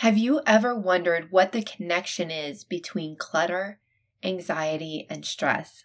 Have 0.00 0.16
you 0.16 0.40
ever 0.46 0.74
wondered 0.74 1.30
what 1.30 1.52
the 1.52 1.60
connection 1.60 2.30
is 2.30 2.64
between 2.64 3.16
clutter, 3.16 3.80
anxiety, 4.24 5.06
and 5.10 5.26
stress? 5.26 5.84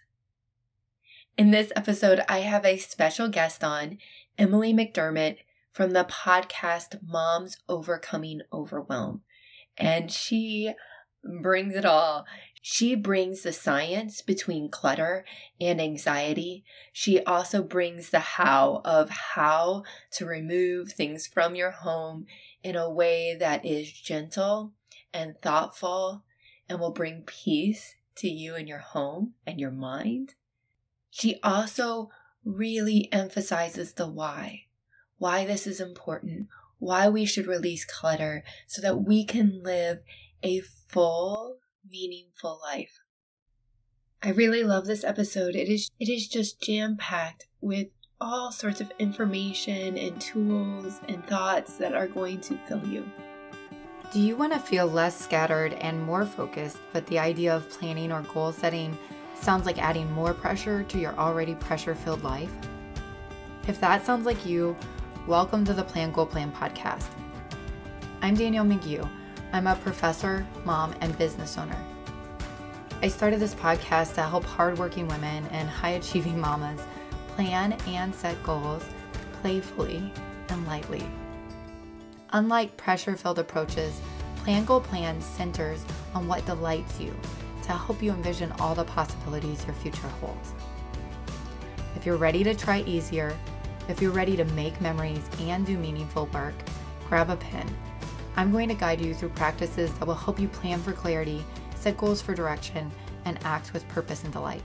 In 1.36 1.50
this 1.50 1.70
episode, 1.76 2.22
I 2.26 2.38
have 2.38 2.64
a 2.64 2.78
special 2.78 3.28
guest 3.28 3.62
on, 3.62 3.98
Emily 4.38 4.72
McDermott 4.72 5.36
from 5.70 5.90
the 5.90 6.04
podcast 6.04 6.98
Moms 7.06 7.58
Overcoming 7.68 8.40
Overwhelm. 8.50 9.20
And 9.76 10.10
she 10.10 10.72
brings 11.22 11.74
it 11.74 11.84
all. 11.84 12.24
She 12.62 12.94
brings 12.94 13.42
the 13.42 13.52
science 13.52 14.22
between 14.22 14.70
clutter 14.70 15.26
and 15.60 15.78
anxiety. 15.78 16.64
She 16.90 17.22
also 17.24 17.62
brings 17.62 18.08
the 18.08 18.20
how 18.20 18.80
of 18.82 19.10
how 19.10 19.82
to 20.12 20.24
remove 20.24 20.92
things 20.92 21.26
from 21.26 21.54
your 21.54 21.70
home 21.72 22.24
in 22.66 22.74
a 22.74 22.90
way 22.90 23.36
that 23.38 23.64
is 23.64 23.92
gentle 23.92 24.72
and 25.14 25.40
thoughtful 25.40 26.24
and 26.68 26.80
will 26.80 26.90
bring 26.90 27.22
peace 27.24 27.94
to 28.16 28.28
you 28.28 28.56
and 28.56 28.66
your 28.66 28.80
home 28.80 29.34
and 29.46 29.60
your 29.60 29.70
mind. 29.70 30.34
She 31.08 31.38
also 31.44 32.10
really 32.44 33.08
emphasizes 33.12 33.92
the 33.92 34.08
why, 34.08 34.64
why 35.16 35.44
this 35.44 35.68
is 35.68 35.80
important, 35.80 36.48
why 36.80 37.08
we 37.08 37.24
should 37.24 37.46
release 37.46 37.84
clutter 37.84 38.42
so 38.66 38.82
that 38.82 39.04
we 39.04 39.24
can 39.24 39.62
live 39.62 40.00
a 40.42 40.60
full, 40.88 41.58
meaningful 41.88 42.58
life. 42.64 42.98
I 44.24 44.30
really 44.30 44.64
love 44.64 44.86
this 44.86 45.04
episode. 45.04 45.54
It 45.54 45.68
is 45.68 45.88
it 46.00 46.08
is 46.08 46.26
just 46.26 46.60
jam-packed 46.60 47.46
with 47.60 47.86
all 48.18 48.50
sorts 48.50 48.80
of 48.80 48.90
information 48.98 49.98
and 49.98 50.18
tools 50.18 51.02
and 51.06 51.22
thoughts 51.26 51.74
that 51.76 51.94
are 51.94 52.06
going 52.06 52.40
to 52.40 52.56
fill 52.66 52.82
you. 52.86 53.06
Do 54.10 54.20
you 54.20 54.36
want 54.36 54.54
to 54.54 54.58
feel 54.58 54.86
less 54.86 55.18
scattered 55.18 55.74
and 55.74 56.02
more 56.02 56.24
focused, 56.24 56.78
but 56.94 57.06
the 57.08 57.18
idea 57.18 57.54
of 57.54 57.68
planning 57.68 58.10
or 58.10 58.22
goal 58.22 58.52
setting 58.52 58.96
sounds 59.34 59.66
like 59.66 59.82
adding 59.82 60.10
more 60.12 60.32
pressure 60.32 60.82
to 60.84 60.98
your 60.98 61.14
already 61.18 61.56
pressure 61.56 61.94
filled 61.94 62.24
life? 62.24 62.50
If 63.68 63.80
that 63.80 64.06
sounds 64.06 64.24
like 64.24 64.46
you, 64.46 64.74
welcome 65.26 65.66
to 65.66 65.74
the 65.74 65.84
Plan 65.84 66.10
Goal 66.10 66.24
Plan 66.24 66.50
podcast. 66.52 67.10
I'm 68.22 68.34
Danielle 68.34 68.64
McGew. 68.64 69.06
I'm 69.52 69.66
a 69.66 69.76
professor, 69.76 70.46
mom, 70.64 70.94
and 71.02 71.18
business 71.18 71.58
owner. 71.58 71.78
I 73.02 73.08
started 73.08 73.40
this 73.40 73.54
podcast 73.54 74.14
to 74.14 74.22
help 74.22 74.44
hardworking 74.44 75.06
women 75.06 75.46
and 75.48 75.68
high 75.68 75.90
achieving 75.90 76.40
mamas 76.40 76.80
plan 77.36 77.72
and 77.86 78.14
set 78.14 78.42
goals 78.42 78.82
playfully 79.40 80.10
and 80.48 80.66
lightly. 80.66 81.06
Unlike 82.32 82.76
pressure 82.78 83.14
filled 83.14 83.38
approaches, 83.38 84.00
Plan 84.36 84.64
Goal 84.64 84.80
Plan 84.80 85.20
centers 85.20 85.84
on 86.14 86.26
what 86.26 86.46
delights 86.46 86.98
you 86.98 87.14
to 87.64 87.72
help 87.72 88.02
you 88.02 88.12
envision 88.12 88.52
all 88.58 88.74
the 88.74 88.84
possibilities 88.84 89.64
your 89.66 89.74
future 89.74 90.08
holds. 90.20 90.52
If 91.94 92.06
you're 92.06 92.16
ready 92.16 92.42
to 92.42 92.54
try 92.54 92.80
easier, 92.82 93.36
if 93.88 94.00
you're 94.00 94.12
ready 94.12 94.36
to 94.36 94.44
make 94.46 94.80
memories 94.80 95.28
and 95.40 95.66
do 95.66 95.76
meaningful 95.76 96.26
work, 96.32 96.54
grab 97.08 97.28
a 97.28 97.36
pen. 97.36 97.68
I'm 98.36 98.50
going 98.50 98.68
to 98.68 98.74
guide 98.74 99.00
you 99.00 99.14
through 99.14 99.30
practices 99.30 99.92
that 99.94 100.06
will 100.06 100.14
help 100.14 100.40
you 100.40 100.48
plan 100.48 100.80
for 100.80 100.92
clarity, 100.92 101.44
set 101.74 101.96
goals 101.96 102.22
for 102.22 102.34
direction, 102.34 102.90
and 103.24 103.38
act 103.44 103.72
with 103.72 103.88
purpose 103.88 104.24
and 104.24 104.32
delight. 104.32 104.62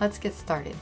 Let's 0.00 0.18
get 0.18 0.34
started. 0.34 0.76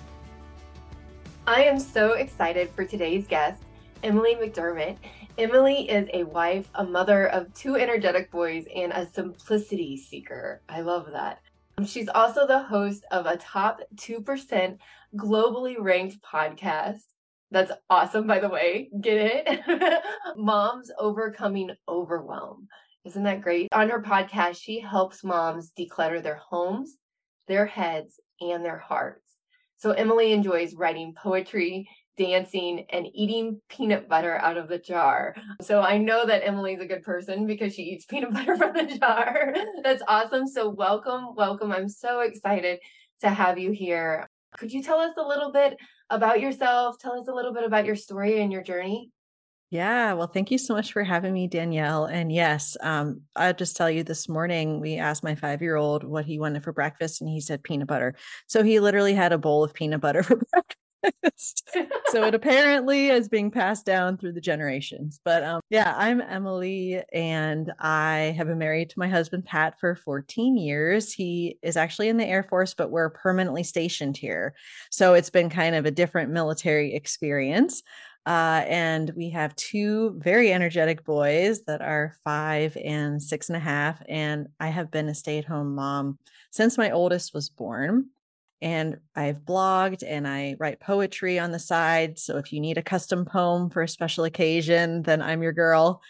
I 1.49 1.63
am 1.63 1.79
so 1.79 2.15
excited 2.15 2.71
for 2.71 2.85
today's 2.85 3.29
guest, 3.29 3.63
Emily 4.03 4.35
McDermott. 4.35 4.97
Emily 5.39 5.89
is 5.89 6.09
a 6.13 6.25
wife, 6.25 6.69
a 6.75 6.83
mother 6.83 7.29
of 7.29 7.55
two 7.55 7.77
energetic 7.77 8.33
boys, 8.33 8.67
and 8.75 8.91
a 8.93 9.09
simplicity 9.09 9.97
seeker. 9.97 10.61
I 10.69 10.81
love 10.81 11.07
that. 11.13 11.39
She's 11.87 12.09
also 12.09 12.49
the 12.49 12.65
host 12.65 13.05
of 13.13 13.27
a 13.27 13.37
top 13.37 13.79
2% 13.95 14.79
globally 15.15 15.77
ranked 15.79 16.17
podcast. 16.21 17.05
That's 17.53 17.71
awesome, 17.89 18.27
by 18.27 18.41
the 18.41 18.49
way. 18.49 18.91
Get 19.01 19.17
it? 19.17 20.03
moms 20.37 20.91
Overcoming 20.99 21.71
Overwhelm. 21.89 22.67
Isn't 23.05 23.23
that 23.23 23.43
great? 23.43 23.69
On 23.71 23.89
her 23.89 24.03
podcast, 24.03 24.61
she 24.61 24.81
helps 24.81 25.23
moms 25.23 25.71
declutter 25.79 26.21
their 26.21 26.41
homes, 26.51 26.97
their 27.47 27.67
heads, 27.67 28.19
and 28.41 28.65
their 28.65 28.79
hearts. 28.79 29.26
So 29.79 29.91
Emily 29.93 30.33
enjoys 30.33 30.75
writing 30.75 31.15
poetry, 31.15 31.89
dancing, 32.17 32.87
and 32.91 33.07
eating 33.13 33.61
peanut 33.69 34.09
butter 34.09 34.37
out 34.39 34.57
of 34.57 34.69
the 34.69 34.79
jar. 34.79 35.35
So 35.61 35.83
I 35.83 35.99
know 35.99 36.25
that 36.27 36.47
Emily's 36.47 36.81
a 36.81 36.87
good 36.87 37.03
person 37.03 37.47
because 37.47 37.75
she 37.75 37.83
eats 37.83 38.05
peanut 38.09 38.33
butter 38.33 38.57
from 38.57 38.73
the 38.73 38.99
jar. 38.99 39.55
That's 39.83 40.03
awesome. 40.09 40.47
So 40.47 40.69
welcome, 40.69 41.35
welcome. 41.35 41.73
I'm 41.73 41.89
so 41.89 42.21
excited 42.21 42.79
to 43.21 43.29
have 43.29 43.59
you 43.59 43.71
here. 43.71 44.29
Could 44.59 44.73
you 44.73 44.83
tell 44.83 44.99
us 44.99 45.15
a 45.19 45.27
little 45.27 45.53
bit 45.53 45.77
about 46.09 46.41
yourself? 46.41 46.99
Tell 46.99 47.21
us 47.21 47.29
a 47.29 47.35
little 47.35 47.53
bit 47.53 47.65
about 47.65 47.85
your 47.85 47.97
story 47.97 48.41
and 48.41 48.51
your 48.51 48.63
journey. 48.63 49.11
Yeah, 49.71 50.13
well, 50.13 50.29
thank 50.29 50.53
you 50.53 50.59
so 50.59 50.75
much 50.75 50.93
for 50.93 51.03
having 51.03 51.33
me, 51.33 51.49
Danielle. 51.49 52.05
And 52.05 52.31
yes, 52.31 52.77
um, 52.83 53.23
I'll 53.35 53.53
just 53.53 53.77
tell 53.77 53.91
you 53.91 54.05
this 54.05 54.29
morning, 54.29 54.81
we 54.81 54.95
asked 54.97 55.25
my 55.25 55.35
five 55.35 55.61
year 55.61 55.75
old 55.75 56.05
what 56.05 56.25
he 56.25 56.39
wanted 56.39 56.63
for 56.63 56.73
breakfast, 56.73 57.21
and 57.21 57.29
he 57.29 57.41
said 57.41 57.65
peanut 57.65 57.89
butter. 57.89 58.15
So 58.47 58.63
he 58.63 58.79
literally 58.79 59.15
had 59.15 59.33
a 59.33 59.39
bowl 59.39 59.65
of 59.65 59.75
peanut 59.75 60.01
butter 60.01 60.23
for 60.23 60.41
breakfast. 61.03 61.69
so 62.07 62.23
it 62.25 62.35
apparently 62.35 63.09
is 63.09 63.29
being 63.29 63.51
passed 63.51 63.85
down 63.85 64.19
through 64.19 64.33
the 64.35 64.41
generations. 64.41 65.21
But 65.25 65.43
um, 65.43 65.61
yeah, 65.69 65.93
I'm 65.97 66.21
Emily, 66.21 67.03
and 67.13 67.73
I 67.81 68.35
have 68.37 68.47
been 68.47 68.59
married 68.59 68.91
to 68.91 68.99
my 69.01 69.09
husband, 69.09 69.47
Pat, 69.47 69.81
for 69.81 69.97
14 69.97 70.57
years. 70.57 71.13
He 71.13 71.59
is 71.63 71.77
actually 71.77 72.09
in 72.09 72.19
the 72.19 72.27
Air 72.27 72.45
Force, 72.45 72.75
but 72.75 72.93
we're 72.93 73.11
permanently 73.11 73.65
stationed 73.65 74.17
here. 74.17 74.55
So 74.93 75.15
it's 75.15 75.31
been 75.31 75.51
kind 75.51 75.75
of 75.75 75.87
a 75.87 75.91
different 75.91 76.31
military 76.31 76.95
experience. 76.95 77.83
Uh, 78.27 78.65
and 78.67 79.13
we 79.17 79.31
have 79.31 79.55
two 79.55 80.19
very 80.19 80.53
energetic 80.53 81.05
boys 81.05 81.63
that 81.63 81.81
are 81.81 82.17
five 82.25 82.77
and 82.85 83.23
six 83.23 83.49
and 83.49 83.57
a 83.57 83.61
half. 83.61 84.03
And 84.09 84.49
I 84.59 84.69
have 84.69 84.91
been 84.91 85.09
a 85.09 85.15
stay 85.15 85.39
at 85.39 85.45
home 85.45 85.77
mom 85.77 86.19
since 86.51 86.77
my 86.77 86.91
oldest 86.91 87.33
was 87.33 87.49
born. 87.49 88.07
And 88.61 88.97
I've 89.15 89.45
blogged 89.45 90.03
and 90.05 90.27
I 90.27 90.57
write 90.59 90.81
poetry 90.81 91.39
on 91.39 91.53
the 91.53 91.61
side. 91.61 92.19
So 92.19 92.37
if 92.37 92.53
you 92.53 92.59
need 92.59 92.79
a 92.79 92.83
custom 92.83 93.25
poem 93.25 93.71
for 93.71 93.83
a 93.83 93.89
special 93.89 94.25
occasion, 94.25 95.03
then 95.03 95.23
I'm 95.23 95.43
your 95.43 95.53
girl. 95.53 96.03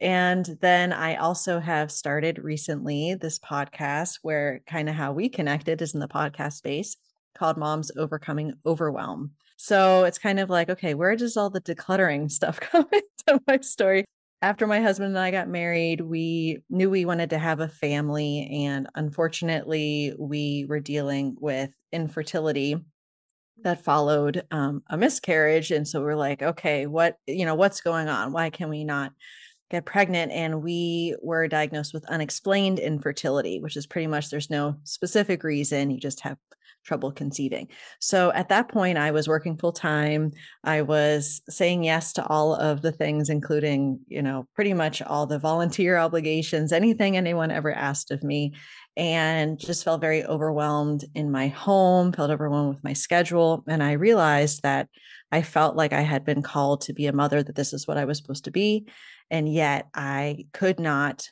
And 0.00 0.58
then 0.60 0.92
I 0.92 1.16
also 1.16 1.60
have 1.60 1.92
started 1.92 2.42
recently 2.42 3.14
this 3.14 3.38
podcast 3.38 4.18
where 4.22 4.60
kind 4.66 4.88
of 4.88 4.96
how 4.96 5.12
we 5.12 5.28
connected 5.28 5.82
is 5.82 5.94
in 5.94 6.00
the 6.00 6.08
podcast 6.08 6.54
space 6.54 6.96
called 7.40 7.56
Moms 7.56 7.90
Overcoming 7.96 8.52
Overwhelm. 8.66 9.30
So 9.56 10.04
it's 10.04 10.18
kind 10.18 10.38
of 10.38 10.50
like, 10.50 10.68
okay, 10.68 10.92
where 10.92 11.16
does 11.16 11.38
all 11.38 11.48
the 11.48 11.60
decluttering 11.60 12.30
stuff 12.38 12.60
come 12.60 12.86
into 12.92 13.42
my 13.48 13.58
story? 13.60 14.04
After 14.42 14.66
my 14.66 14.80
husband 14.80 15.08
and 15.08 15.18
I 15.18 15.30
got 15.30 15.48
married, 15.48 16.02
we 16.02 16.62
knew 16.70 16.88
we 16.88 17.04
wanted 17.04 17.30
to 17.30 17.38
have 17.38 17.60
a 17.60 17.68
family. 17.68 18.66
And 18.66 18.88
unfortunately, 18.94 20.14
we 20.18 20.66
were 20.68 20.80
dealing 20.80 21.36
with 21.38 21.70
infertility 21.92 22.76
that 23.62 23.84
followed 23.84 24.44
um, 24.50 24.82
a 24.88 24.96
miscarriage. 24.96 25.70
And 25.70 25.86
so 25.86 26.02
we're 26.02 26.16
like, 26.16 26.42
okay, 26.42 26.86
what, 26.86 27.16
you 27.26 27.44
know, 27.44 27.54
what's 27.54 27.82
going 27.82 28.08
on? 28.08 28.32
Why 28.32 28.48
can 28.48 28.70
we 28.70 28.84
not 28.84 29.12
get 29.70 29.84
pregnant? 29.84 30.32
And 30.32 30.62
we 30.62 31.16
were 31.22 31.48
diagnosed 31.48 31.92
with 31.92 32.06
unexplained 32.06 32.78
infertility, 32.78 33.60
which 33.60 33.76
is 33.76 33.86
pretty 33.86 34.06
much 34.06 34.30
there's 34.30 34.48
no 34.50 34.76
specific 34.84 35.42
reason. 35.42 35.90
You 35.90 36.00
just 36.00 36.20
have 36.20 36.38
trouble 36.90 37.12
conceiving. 37.12 37.68
So 38.00 38.32
at 38.32 38.48
that 38.48 38.68
point, 38.68 38.98
I 38.98 39.12
was 39.12 39.28
working 39.28 39.56
full 39.56 39.70
time. 39.70 40.32
I 40.64 40.82
was 40.82 41.40
saying 41.48 41.84
yes 41.84 42.12
to 42.14 42.26
all 42.26 42.56
of 42.56 42.82
the 42.82 42.90
things, 42.90 43.30
including, 43.30 44.00
you 44.08 44.20
know, 44.20 44.48
pretty 44.56 44.74
much 44.74 45.00
all 45.00 45.24
the 45.24 45.38
volunteer 45.38 45.96
obligations, 45.96 46.72
anything 46.72 47.16
anyone 47.16 47.52
ever 47.52 47.72
asked 47.72 48.10
of 48.10 48.24
me, 48.24 48.54
and 48.96 49.56
just 49.56 49.84
felt 49.84 50.00
very 50.00 50.24
overwhelmed 50.24 51.04
in 51.14 51.30
my 51.30 51.46
home, 51.46 52.10
felt 52.12 52.32
overwhelmed 52.32 52.74
with 52.74 52.82
my 52.82 52.92
schedule. 52.92 53.62
And 53.68 53.84
I 53.84 53.92
realized 53.92 54.62
that 54.64 54.88
I 55.30 55.42
felt 55.42 55.76
like 55.76 55.92
I 55.92 56.00
had 56.00 56.24
been 56.24 56.42
called 56.42 56.80
to 56.82 56.92
be 56.92 57.06
a 57.06 57.12
mother, 57.12 57.40
that 57.40 57.54
this 57.54 57.72
is 57.72 57.86
what 57.86 57.98
I 57.98 58.04
was 58.04 58.18
supposed 58.18 58.46
to 58.46 58.50
be. 58.50 58.88
And 59.30 59.48
yet 59.48 59.86
I 59.94 60.46
could 60.52 60.80
not 60.80 61.28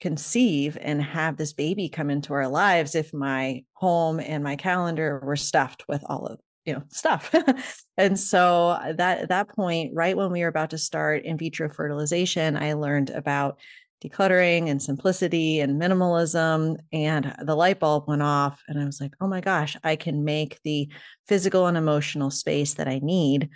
conceive 0.00 0.78
and 0.80 1.02
have 1.02 1.36
this 1.36 1.52
baby 1.52 1.88
come 1.88 2.10
into 2.10 2.32
our 2.32 2.48
lives 2.48 2.94
if 2.94 3.12
my 3.12 3.64
home 3.74 4.18
and 4.20 4.42
my 4.42 4.56
calendar 4.56 5.20
were 5.22 5.36
stuffed 5.36 5.84
with 5.88 6.02
all 6.06 6.26
of 6.26 6.38
you 6.64 6.74
know 6.74 6.82
stuff. 6.88 7.34
And 7.96 8.18
so 8.18 8.68
uh, 8.68 8.94
that 8.94 9.28
that 9.28 9.50
point 9.50 9.92
right 9.94 10.16
when 10.16 10.32
we 10.32 10.40
were 10.40 10.48
about 10.48 10.70
to 10.70 10.78
start 10.78 11.24
in 11.24 11.36
vitro 11.36 11.68
fertilization 11.68 12.56
i 12.56 12.72
learned 12.72 13.10
about 13.10 13.58
decluttering 14.02 14.70
and 14.70 14.82
simplicity 14.82 15.60
and 15.60 15.78
minimalism 15.78 16.78
and 16.94 17.34
the 17.42 17.54
light 17.54 17.78
bulb 17.78 18.04
went 18.08 18.22
off 18.22 18.62
and 18.68 18.80
i 18.80 18.86
was 18.86 19.02
like 19.02 19.12
oh 19.20 19.28
my 19.28 19.42
gosh 19.42 19.76
i 19.84 19.96
can 19.96 20.24
make 20.24 20.58
the 20.64 20.88
physical 21.28 21.66
and 21.66 21.76
emotional 21.76 22.30
space 22.30 22.72
that 22.74 22.88
i 22.88 22.98
need 23.02 23.50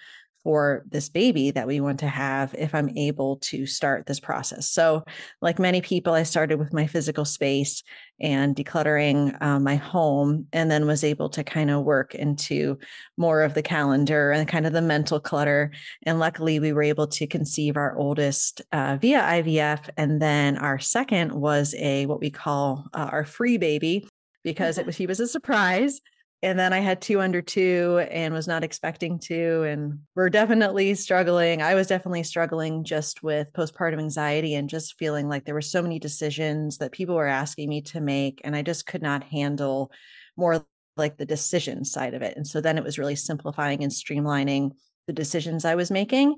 for 0.44 0.84
this 0.88 1.08
baby 1.08 1.50
that 1.50 1.66
we 1.66 1.80
want 1.80 1.98
to 2.00 2.06
have 2.06 2.54
if 2.56 2.74
I'm 2.74 2.90
able 2.90 3.38
to 3.38 3.66
start 3.66 4.06
this 4.06 4.20
process. 4.20 4.70
So, 4.70 5.02
like 5.40 5.58
many 5.58 5.80
people, 5.80 6.12
I 6.12 6.22
started 6.22 6.58
with 6.58 6.72
my 6.72 6.86
physical 6.86 7.24
space 7.24 7.82
and 8.20 8.54
decluttering 8.54 9.40
uh, 9.42 9.58
my 9.58 9.76
home, 9.76 10.46
and 10.52 10.70
then 10.70 10.86
was 10.86 11.02
able 11.02 11.30
to 11.30 11.42
kind 11.42 11.70
of 11.70 11.82
work 11.82 12.14
into 12.14 12.78
more 13.16 13.42
of 13.42 13.54
the 13.54 13.62
calendar 13.62 14.30
and 14.30 14.46
kind 14.46 14.66
of 14.66 14.74
the 14.74 14.82
mental 14.82 15.18
clutter. 15.18 15.72
And 16.04 16.20
luckily, 16.20 16.60
we 16.60 16.72
were 16.72 16.82
able 16.82 17.08
to 17.08 17.26
conceive 17.26 17.76
our 17.76 17.96
oldest 17.96 18.60
uh, 18.70 18.98
via 19.00 19.22
IVF. 19.22 19.88
And 19.96 20.20
then 20.20 20.58
our 20.58 20.78
second 20.78 21.32
was 21.32 21.74
a 21.78 22.06
what 22.06 22.20
we 22.20 22.30
call 22.30 22.86
uh, 22.92 23.08
our 23.10 23.24
free 23.24 23.56
baby 23.56 24.06
because 24.44 24.76
it 24.76 24.84
was 24.84 24.96
he 24.96 25.06
was 25.06 25.20
a 25.20 25.26
surprise 25.26 26.00
and 26.44 26.58
then 26.58 26.74
I 26.74 26.80
had 26.80 27.00
two 27.00 27.22
under 27.22 27.40
two 27.40 28.06
and 28.10 28.34
was 28.34 28.46
not 28.46 28.62
expecting 28.62 29.18
to. 29.20 29.62
And 29.62 30.00
we're 30.14 30.28
definitely 30.28 30.94
struggling. 30.94 31.62
I 31.62 31.74
was 31.74 31.86
definitely 31.86 32.22
struggling 32.22 32.84
just 32.84 33.22
with 33.22 33.50
postpartum 33.54 33.98
anxiety 33.98 34.54
and 34.54 34.68
just 34.68 34.98
feeling 34.98 35.26
like 35.26 35.46
there 35.46 35.54
were 35.54 35.62
so 35.62 35.80
many 35.80 35.98
decisions 35.98 36.76
that 36.78 36.92
people 36.92 37.14
were 37.14 37.26
asking 37.26 37.70
me 37.70 37.80
to 37.82 38.00
make. 38.02 38.42
And 38.44 38.54
I 38.54 38.60
just 38.60 38.84
could 38.84 39.00
not 39.00 39.24
handle 39.24 39.90
more 40.36 40.66
like 40.98 41.16
the 41.16 41.24
decision 41.24 41.82
side 41.82 42.12
of 42.12 42.20
it. 42.20 42.36
And 42.36 42.46
so 42.46 42.60
then 42.60 42.76
it 42.76 42.84
was 42.84 42.98
really 42.98 43.16
simplifying 43.16 43.82
and 43.82 43.90
streamlining 43.90 44.72
the 45.06 45.14
decisions 45.14 45.64
I 45.64 45.76
was 45.76 45.90
making. 45.90 46.36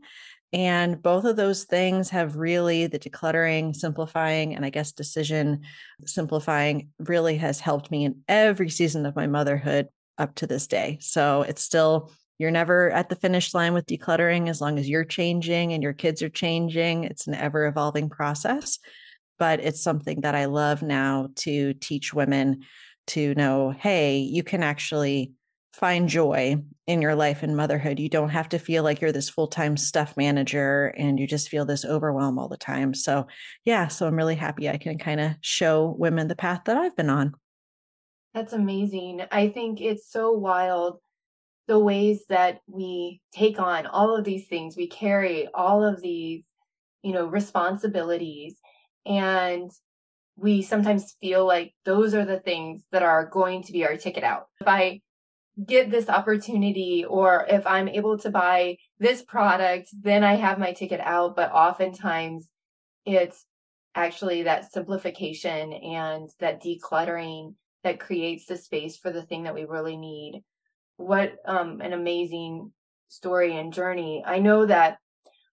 And 0.52 1.02
both 1.02 1.25
of 1.25 1.35
those 1.35 1.64
things 1.64 2.11
have 2.11 2.37
really 2.37 2.87
the 2.87 3.00
decluttering, 3.00 3.75
simplifying, 3.75 4.55
and 4.55 4.64
I 4.64 4.70
guess 4.70 4.93
decision 4.93 5.62
simplifying 6.05 6.91
really 7.00 7.38
has 7.38 7.59
helped 7.59 7.91
me 7.91 8.05
in 8.05 8.23
every 8.29 8.70
season 8.70 9.05
of 9.05 9.17
my 9.17 9.26
motherhood 9.26 9.88
up 10.19 10.35
to 10.37 10.47
this 10.47 10.67
day. 10.67 10.99
So 11.01 11.43
it's 11.43 11.63
still, 11.63 12.13
you're 12.39 12.51
never 12.51 12.91
at 12.91 13.09
the 13.09 13.17
finish 13.17 13.55
line 13.55 13.75
with 13.75 13.87
decluttering 13.87 14.49
as 14.49 14.61
long 14.61 14.79
as 14.79 14.89
you're 14.89 15.05
changing 15.05 15.73
and 15.73 15.83
your 15.83 15.93
kids 15.93 16.23
are 16.23 16.29
changing. 16.29 17.05
It's 17.05 17.27
an 17.27 17.35
ever 17.35 17.67
evolving 17.67 18.09
process. 18.09 18.79
But 19.39 19.61
it's 19.61 19.83
something 19.83 20.23
that 20.23 20.35
I 20.35 20.47
love 20.47 20.83
now 20.83 21.29
to 21.37 21.75
teach 21.75 22.15
women 22.15 22.63
to 23.09 23.35
know 23.35 23.71
hey, 23.71 24.19
you 24.19 24.43
can 24.43 24.63
actually 24.63 25.33
find 25.77 26.09
joy 26.09 26.57
in 26.87 27.03
your 27.03 27.15
life 27.15 27.43
and 27.43 27.57
motherhood. 27.57 28.01
You 28.01 28.09
don't 28.09 28.31
have 28.31 28.49
to 28.51 28.59
feel 28.59 28.83
like 28.83 29.01
you're 29.01 29.12
this 29.12 29.29
full 29.29 29.47
time 29.47 29.77
stuff 29.77 30.17
manager 30.17 30.87
and 30.97 31.21
you 31.21 31.27
just 31.27 31.51
feel 31.51 31.67
this 31.67 31.85
overwhelm 31.85 32.39
all 32.39 32.49
the 32.49 32.57
time. 32.57 32.95
So, 32.95 33.27
yeah, 33.65 33.89
so 33.89 34.07
I'm 34.07 34.17
really 34.17 34.37
happy 34.37 34.69
I 34.69 34.79
can 34.79 34.99
kind 34.99 35.21
of 35.21 35.33
show 35.43 35.95
women 35.99 36.29
the 36.29 36.37
path 36.37 36.62
that 36.65 36.79
I've 36.79 36.97
been 36.97 37.11
on. 37.11 37.35
That's 38.37 38.53
amazing. 38.53 39.23
I 39.33 39.49
think 39.49 39.81
it's 39.81 40.12
so 40.12 40.31
wild 40.31 40.99
the 41.69 41.79
ways 41.79 42.27
that 42.29 42.61
we 42.67 43.23
take 43.33 43.59
on 43.59 43.87
all 43.87 44.15
of 44.15 44.25
these 44.27 44.47
things. 44.47 44.77
We 44.77 44.88
carry 44.88 45.49
all 45.55 45.83
of 45.83 46.03
these, 46.03 46.44
you 47.03 47.12
know, 47.12 47.25
responsibilities 47.25 48.56
and 49.06 49.71
we 50.37 50.61
sometimes 50.61 51.17
feel 51.19 51.47
like 51.47 51.73
those 51.87 52.12
are 52.12 52.27
the 52.27 52.38
things 52.38 52.83
that 52.93 53.03
are 53.03 53.25
going 53.25 53.62
to 53.62 53.73
be 53.73 53.87
our 53.87 53.97
ticket 53.97 54.23
out. 54.23 54.49
If 54.61 54.69
I 54.69 55.00
get 55.65 55.91
this 55.91 56.11
opportunity 56.11 57.06
or 57.09 57.47
if 57.49 57.67
I'm 57.67 57.88
able 57.88 58.19
to 58.19 58.29
buy 58.29 58.77
this 58.99 59.23
product, 59.23 59.88
then 60.03 60.23
I 60.23 60.35
have 60.35 60.59
my 60.59 60.75
ticket 60.75 61.00
out. 61.00 61.37
But 61.37 61.53
oftentimes 61.53 62.50
it's 63.06 63.47
actually 63.94 64.43
that 64.43 64.71
simplification 64.71 65.73
and 65.73 66.29
that 66.38 66.62
decluttering 66.62 67.55
that 67.87 68.00
creates 68.00 68.47
the 68.47 68.56
space 68.56 68.97
for 68.97 69.12
the 69.12 69.23
thing 69.23 69.44
that 69.44 69.55
we 69.55 69.65
really 69.65 69.97
need. 69.97 70.43
What 70.97 71.37
um, 71.47 71.81
an 71.81 71.93
amazing 71.93 72.73
story 73.06 73.56
and 73.56 73.73
journey. 73.73 74.25
I 74.27 74.41
know 74.41 74.67
that 74.67 74.99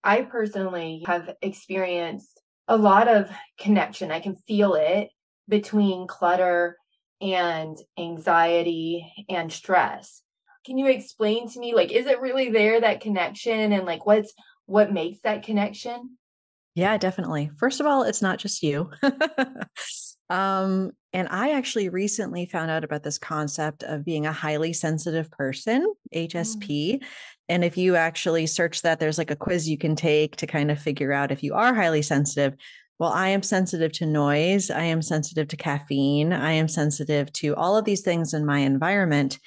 I 0.04 0.22
personally 0.22 1.04
have 1.08 1.34
experienced 1.42 2.40
a 2.68 2.78
lot 2.78 3.08
of 3.08 3.32
connection. 3.60 4.12
I 4.12 4.20
can 4.20 4.36
feel 4.48 4.76
it 4.76 5.10
between 5.48 6.06
clutter 6.06 6.78
and 7.20 7.76
anxiety 7.98 9.12
and 9.28 9.52
stress. 9.52 10.22
Can 10.68 10.78
you 10.78 10.86
explain 10.86 11.50
to 11.50 11.60
me 11.60 11.74
like 11.74 11.92
is 11.92 12.06
it 12.06 12.22
really 12.22 12.52
there 12.52 12.80
that 12.80 13.02
connection 13.02 13.74
and 13.74 13.86
like 13.86 14.06
what's 14.06 14.34
what 14.68 14.94
makes 14.94 15.22
that 15.24 15.42
connection? 15.42 16.18
Yeah, 16.76 16.96
definitely. 17.00 17.50
First 17.58 17.80
of 17.80 17.88
all, 17.88 18.04
it's 18.04 18.22
not 18.22 18.38
just 18.38 18.62
you. 18.62 18.92
Um, 20.30 20.92
and 21.12 21.28
I 21.32 21.52
actually 21.52 21.90
recently 21.90 22.46
found 22.46 22.70
out 22.70 22.84
about 22.84 23.04
this 23.04 23.18
concept 23.18 23.84
of 23.84 24.06
being 24.06 24.26
a 24.26 24.32
highly 24.32 24.74
sensitive 24.74 25.32
person, 25.32 25.92
HSP. 26.14 27.00
Mm. 27.00 27.04
And 27.48 27.64
if 27.64 27.78
you 27.78 27.96
actually 27.96 28.46
search 28.46 28.84
that, 28.84 29.00
there's 29.00 29.18
like 29.18 29.32
a 29.32 29.36
quiz 29.36 29.68
you 29.68 29.78
can 29.78 29.96
take 29.96 30.36
to 30.36 30.48
kind 30.48 30.70
of 30.70 30.80
figure 30.80 31.12
out 31.12 31.32
if 31.32 31.42
you 31.42 31.56
are 31.56 31.74
highly 31.74 32.04
sensitive. 32.04 32.54
Well, 33.00 33.12
I 33.12 33.30
am 33.30 33.42
sensitive 33.42 33.92
to 33.94 34.06
noise. 34.06 34.70
I 34.70 34.84
am 34.84 35.02
sensitive 35.02 35.48
to 35.48 35.58
caffeine. 35.58 36.32
I 36.32 36.52
am 36.52 36.68
sensitive 36.68 37.32
to 37.34 37.56
all 37.56 37.76
of 37.76 37.86
these 37.86 38.02
things 38.02 38.34
in 38.34 38.46
my 38.46 38.60
environment. 38.60 39.40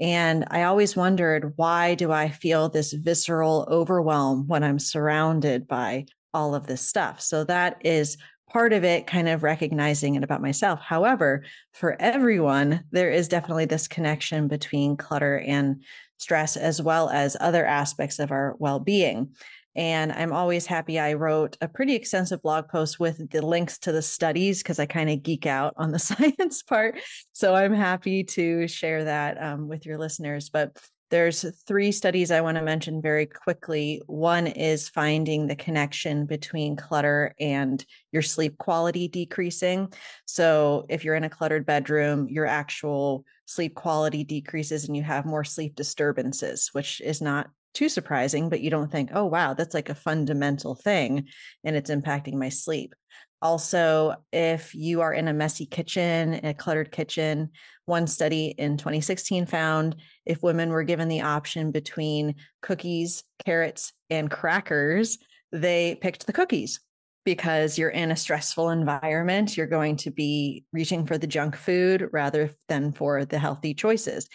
And 0.00 0.46
I 0.50 0.62
always 0.62 0.96
wondered, 0.96 1.52
why 1.56 1.96
do 1.96 2.10
I 2.12 2.30
feel 2.30 2.70
this 2.70 2.92
visceral 2.94 3.68
overwhelm 3.70 4.46
when 4.46 4.64
I'm 4.64 4.78
surrounded 4.78 5.68
by 5.68 6.06
all 6.32 6.54
of 6.54 6.66
this 6.66 6.80
stuff? 6.80 7.20
So 7.20 7.44
that 7.44 7.82
is 7.84 8.16
part 8.50 8.72
of 8.72 8.84
it 8.84 9.06
kind 9.06 9.28
of 9.28 9.42
recognizing 9.42 10.16
it 10.16 10.24
about 10.24 10.42
myself. 10.42 10.80
However, 10.80 11.44
for 11.72 11.96
everyone, 12.00 12.84
there 12.90 13.10
is 13.10 13.28
definitely 13.28 13.66
this 13.66 13.88
connection 13.88 14.48
between 14.48 14.96
clutter 14.96 15.38
and 15.38 15.82
stress, 16.18 16.56
as 16.56 16.82
well 16.82 17.08
as 17.08 17.36
other 17.40 17.64
aspects 17.64 18.18
of 18.18 18.30
our 18.30 18.56
well 18.58 18.80
being. 18.80 19.34
And 19.76 20.10
I'm 20.10 20.32
always 20.32 20.66
happy 20.66 20.98
I 20.98 21.12
wrote 21.12 21.56
a 21.60 21.68
pretty 21.68 21.94
extensive 21.94 22.42
blog 22.42 22.68
post 22.68 22.98
with 22.98 23.30
the 23.30 23.40
links 23.40 23.78
to 23.78 23.92
the 23.92 24.02
studies 24.02 24.62
because 24.62 24.80
I 24.80 24.86
kind 24.86 25.08
of 25.08 25.22
geek 25.22 25.46
out 25.46 25.74
on 25.76 25.92
the 25.92 25.98
science 26.00 26.62
part. 26.62 26.98
So 27.32 27.54
I'm 27.54 27.72
happy 27.72 28.24
to 28.24 28.66
share 28.66 29.04
that 29.04 29.40
um, 29.42 29.68
with 29.68 29.86
your 29.86 29.96
listeners. 29.96 30.50
But 30.50 30.76
there's 31.10 31.44
three 31.66 31.92
studies 31.92 32.30
I 32.30 32.40
want 32.40 32.56
to 32.56 32.62
mention 32.62 33.02
very 33.02 33.26
quickly. 33.26 34.00
One 34.06 34.46
is 34.46 34.88
finding 34.88 35.46
the 35.46 35.56
connection 35.56 36.24
between 36.24 36.76
clutter 36.76 37.34
and 37.40 37.84
your 38.12 38.22
sleep 38.22 38.58
quality 38.58 39.08
decreasing. 39.08 39.92
So, 40.26 40.86
if 40.88 41.04
you're 41.04 41.16
in 41.16 41.24
a 41.24 41.30
cluttered 41.30 41.66
bedroom, 41.66 42.28
your 42.28 42.46
actual 42.46 43.24
sleep 43.46 43.74
quality 43.74 44.22
decreases 44.22 44.86
and 44.86 44.96
you 44.96 45.02
have 45.02 45.26
more 45.26 45.44
sleep 45.44 45.74
disturbances, 45.74 46.70
which 46.72 47.00
is 47.00 47.20
not 47.20 47.50
too 47.74 47.88
surprising, 47.88 48.48
but 48.48 48.60
you 48.60 48.70
don't 48.70 48.90
think, 48.90 49.10
oh, 49.12 49.26
wow, 49.26 49.54
that's 49.54 49.74
like 49.74 49.88
a 49.88 49.94
fundamental 49.94 50.74
thing 50.74 51.28
and 51.64 51.76
it's 51.76 51.90
impacting 51.90 52.34
my 52.34 52.48
sleep. 52.48 52.94
Also, 53.42 54.14
if 54.32 54.74
you 54.74 55.00
are 55.00 55.14
in 55.14 55.28
a 55.28 55.32
messy 55.32 55.64
kitchen, 55.64 56.34
a 56.44 56.52
cluttered 56.52 56.92
kitchen, 56.92 57.50
one 57.86 58.06
study 58.06 58.54
in 58.58 58.76
2016 58.76 59.46
found 59.46 59.96
if 60.26 60.42
women 60.42 60.70
were 60.70 60.82
given 60.82 61.08
the 61.08 61.22
option 61.22 61.70
between 61.70 62.34
cookies, 62.60 63.24
carrots, 63.44 63.92
and 64.10 64.30
crackers, 64.30 65.18
they 65.52 65.96
picked 66.00 66.26
the 66.26 66.32
cookies 66.32 66.80
because 67.24 67.78
you're 67.78 67.90
in 67.90 68.10
a 68.10 68.16
stressful 68.16 68.70
environment. 68.70 69.56
You're 69.56 69.66
going 69.66 69.96
to 69.96 70.10
be 70.10 70.64
reaching 70.72 71.06
for 71.06 71.18
the 71.18 71.26
junk 71.26 71.56
food 71.56 72.08
rather 72.12 72.50
than 72.68 72.92
for 72.92 73.24
the 73.24 73.38
healthy 73.38 73.74
choices. 73.74 74.28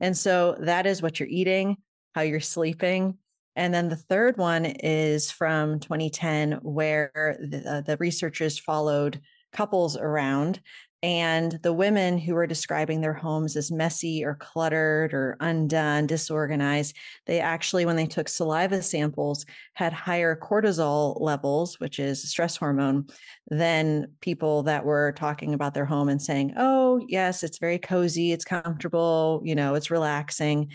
And 0.00 0.16
so 0.16 0.56
that 0.60 0.86
is 0.86 1.02
what 1.02 1.20
you're 1.20 1.28
eating, 1.28 1.76
how 2.14 2.22
you're 2.22 2.40
sleeping, 2.40 3.18
and 3.56 3.72
then 3.72 3.88
the 3.88 3.96
third 3.96 4.36
one 4.38 4.64
is 4.66 5.30
from 5.30 5.80
2010, 5.80 6.60
where 6.62 7.36
the, 7.40 7.62
uh, 7.66 7.80
the 7.82 7.96
researchers 7.98 8.58
followed 8.58 9.20
couples 9.52 9.96
around 9.96 10.60
and 11.02 11.58
the 11.62 11.72
women 11.72 12.16
who 12.16 12.34
were 12.34 12.46
describing 12.46 13.00
their 13.00 13.12
homes 13.12 13.56
as 13.56 13.72
messy 13.72 14.24
or 14.24 14.36
cluttered 14.36 15.12
or 15.12 15.36
undone, 15.40 16.06
disorganized, 16.06 16.96
they 17.26 17.40
actually, 17.40 17.84
when 17.84 17.96
they 17.96 18.06
took 18.06 18.28
saliva 18.28 18.80
samples, 18.82 19.44
had 19.74 19.92
higher 19.92 20.36
cortisol 20.36 21.20
levels, 21.20 21.80
which 21.80 21.98
is 21.98 22.30
stress 22.30 22.56
hormone, 22.56 23.08
than 23.48 24.12
people 24.20 24.62
that 24.62 24.84
were 24.84 25.12
talking 25.16 25.54
about 25.54 25.74
their 25.74 25.84
home 25.84 26.08
and 26.08 26.22
saying, 26.22 26.54
oh, 26.56 27.04
yes, 27.08 27.42
it's 27.42 27.58
very 27.58 27.78
cozy, 27.78 28.30
it's 28.30 28.44
comfortable, 28.44 29.42
you 29.44 29.56
know, 29.56 29.74
it's 29.74 29.90
relaxing. 29.90 30.70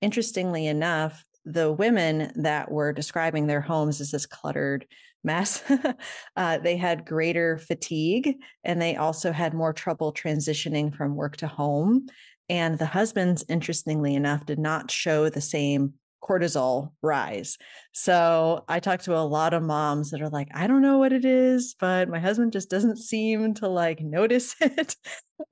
Interestingly 0.00 0.68
enough, 0.68 1.24
the 1.44 1.72
women 1.72 2.32
that 2.36 2.70
were 2.70 2.92
describing 2.92 3.46
their 3.46 3.60
homes 3.60 4.00
as 4.00 4.10
this 4.10 4.26
cluttered 4.26 4.86
mess, 5.22 5.62
uh, 6.36 6.58
they 6.58 6.76
had 6.76 7.06
greater 7.06 7.58
fatigue 7.58 8.36
and 8.62 8.80
they 8.80 8.96
also 8.96 9.32
had 9.32 9.54
more 9.54 9.72
trouble 9.72 10.12
transitioning 10.12 10.94
from 10.94 11.16
work 11.16 11.36
to 11.38 11.46
home. 11.46 12.06
And 12.48 12.78
the 12.78 12.86
husbands, 12.86 13.44
interestingly 13.48 14.14
enough, 14.14 14.44
did 14.44 14.58
not 14.58 14.90
show 14.90 15.28
the 15.28 15.40
same 15.40 15.94
cortisol 16.24 16.92
rise. 17.02 17.58
So 17.92 18.64
I 18.68 18.80
talked 18.80 19.04
to 19.04 19.16
a 19.16 19.20
lot 19.20 19.52
of 19.52 19.62
moms 19.62 20.10
that 20.10 20.22
are 20.22 20.30
like, 20.30 20.48
I 20.54 20.66
don't 20.66 20.82
know 20.82 20.98
what 20.98 21.12
it 21.12 21.24
is, 21.24 21.74
but 21.78 22.08
my 22.08 22.18
husband 22.18 22.52
just 22.52 22.70
doesn't 22.70 22.98
seem 22.98 23.54
to 23.54 23.68
like 23.68 24.00
notice 24.02 24.54
it. 24.60 24.96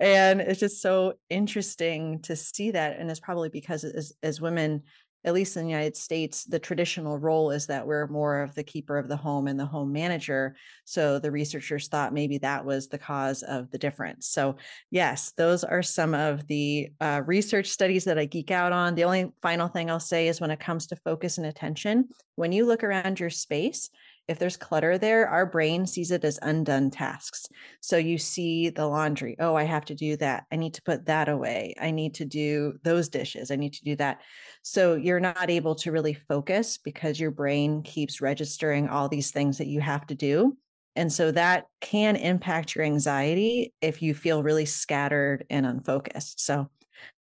and 0.01 0.41
it's 0.41 0.61
just 0.61 0.81
so 0.81 1.15
interesting 1.29 2.21
to 2.23 2.37
see 2.37 2.71
that. 2.71 2.99
And 2.99 3.11
it's 3.11 3.21
probably 3.21 3.51
because 3.51 3.85
as, 3.85 4.13
as 4.23 4.41
women, 4.41 4.83
at 5.25 5.35
least 5.35 5.57
in 5.57 5.65
the 5.65 5.71
United 5.71 5.97
States, 5.97 6.45
the 6.45 6.59
traditional 6.59 7.19
role 7.19 7.51
is 7.51 7.67
that 7.67 7.87
we're 7.87 8.07
more 8.09 8.43
of 8.43 8.55
the 8.55 8.65
keeper 8.65 8.99
of 8.99 9.09
the 9.09 9.17
home 9.17 9.47
and 9.47 9.59
the 9.59 9.67
home 9.67 9.93
manager. 9.93 10.57
So 10.85 11.19
the 11.19 11.31
researchers 11.31 11.89
thought 11.89 12.13
maybe 12.13 12.39
that 12.39 12.65
was 12.65 12.89
the 12.89 12.99
cause 12.99 13.43
of 13.43 13.71
the 13.71 13.79
difference. 13.79 14.29
So, 14.29 14.57
yes, 14.91 15.33
those 15.37 15.63
are 15.63 15.83
some 15.83 16.15
of 16.15 16.47
the 16.49 16.91
uh, 17.01 17.23
research 17.25 17.69
studies 17.69 18.05
that 18.05 18.19
I 18.19 18.25
geek 18.25 18.51
out 18.51 18.73
on. 18.73 18.95
The 18.95 19.05
only 19.05 19.33
final 19.43 19.69
thing 19.69 19.91
I'll 19.91 20.01
say 20.01 20.29
is 20.29 20.41
when 20.41 20.51
it 20.51 20.61
comes 20.61 20.87
to 20.89 20.97
focus 20.97 21.39
and 21.39 21.47
attention, 21.47 22.09
when 22.35 22.53
you 22.53 22.67
look 22.67 22.83
around 22.83 23.21
your 23.21 23.31
space, 23.31 23.91
if 24.33 24.39
there's 24.39 24.57
clutter 24.57 24.99
there, 24.99 25.29
our 25.29 25.47
brain 25.47 25.87
sees 25.87 26.11
it 26.11 26.25
as 26.25 26.39
undone 26.43 26.91
tasks. 26.91 27.47
So 27.81 27.97
you 27.97 28.19
see 28.19 28.71
the 28.71 28.87
laundry. 28.87 29.37
Oh, 29.39 29.55
I 29.55 29.65
have 29.65 29.85
to 29.85 29.95
do 29.95 30.17
that. 30.17 30.45
I 30.51 30.57
need 30.57 30.75
to 30.75 30.83
put 30.83 31.07
that 31.07 31.29
away. 31.29 31.75
I 31.81 31.93
need 31.93 32.15
to 32.15 32.25
do 32.25 32.75
those 32.83 33.09
dishes. 33.09 33.51
I 33.51 33.57
need 33.57 33.75
to 33.75 33.85
do 33.85 33.95
that. 33.97 34.23
So 34.63 34.95
you're 34.95 35.21
not 35.21 35.51
able 35.51 35.75
to 35.77 35.93
really 35.93 36.15
focus 36.15 36.79
because 36.79 37.21
your 37.21 37.31
brain 37.31 37.83
keeps 37.83 38.21
registering 38.21 38.89
all 38.89 39.09
these 39.09 39.31
things 39.31 39.59
that 39.59 39.69
you 39.69 39.81
have 39.81 40.07
to 40.09 40.15
do. 40.15 40.57
And 40.97 41.13
so 41.13 41.31
that 41.31 41.67
can 41.81 42.17
impact 42.17 42.75
your 42.75 42.85
anxiety 42.85 43.73
if 43.81 44.03
you 44.03 44.15
feel 44.15 44.43
really 44.43 44.67
scattered 44.67 45.45
and 45.49 45.65
unfocused. 45.65 46.45
So 46.45 46.69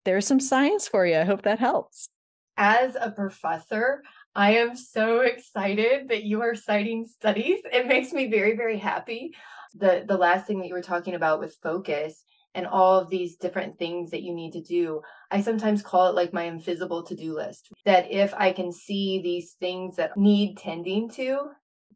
there's 0.05 0.27
some 0.27 0.39
science 0.39 0.87
for 0.87 1.05
you. 1.05 1.17
I 1.17 1.23
hope 1.23 1.41
that 1.43 1.59
helps. 1.59 2.09
As 2.57 2.95
a 2.99 3.11
professor, 3.11 4.03
I 4.37 4.57
am 4.57 4.75
so 4.75 5.21
excited 5.21 6.09
that 6.09 6.23
you 6.23 6.41
are 6.43 6.53
citing 6.53 7.05
studies. 7.05 7.59
It 7.73 7.87
makes 7.87 8.13
me 8.13 8.29
very, 8.29 8.55
very 8.55 8.77
happy. 8.77 9.33
The 9.73 10.05
the 10.07 10.15
last 10.15 10.45
thing 10.45 10.59
that 10.59 10.67
you 10.67 10.75
were 10.75 10.81
talking 10.83 11.15
about 11.15 11.39
with 11.39 11.57
focus 11.63 12.23
and 12.53 12.67
all 12.67 12.99
of 12.99 13.09
these 13.09 13.35
different 13.37 13.79
things 13.79 14.11
that 14.11 14.21
you 14.21 14.35
need 14.35 14.51
to 14.53 14.61
do. 14.61 15.01
I 15.31 15.41
sometimes 15.41 15.81
call 15.81 16.09
it 16.09 16.15
like 16.15 16.33
my 16.33 16.43
invisible 16.43 17.01
to-do 17.03 17.35
list. 17.35 17.69
That 17.85 18.11
if 18.11 18.31
I 18.35 18.51
can 18.51 18.71
see 18.71 19.21
these 19.23 19.53
things 19.59 19.95
that 19.95 20.15
need 20.15 20.57
tending 20.57 21.09
to, 21.11 21.49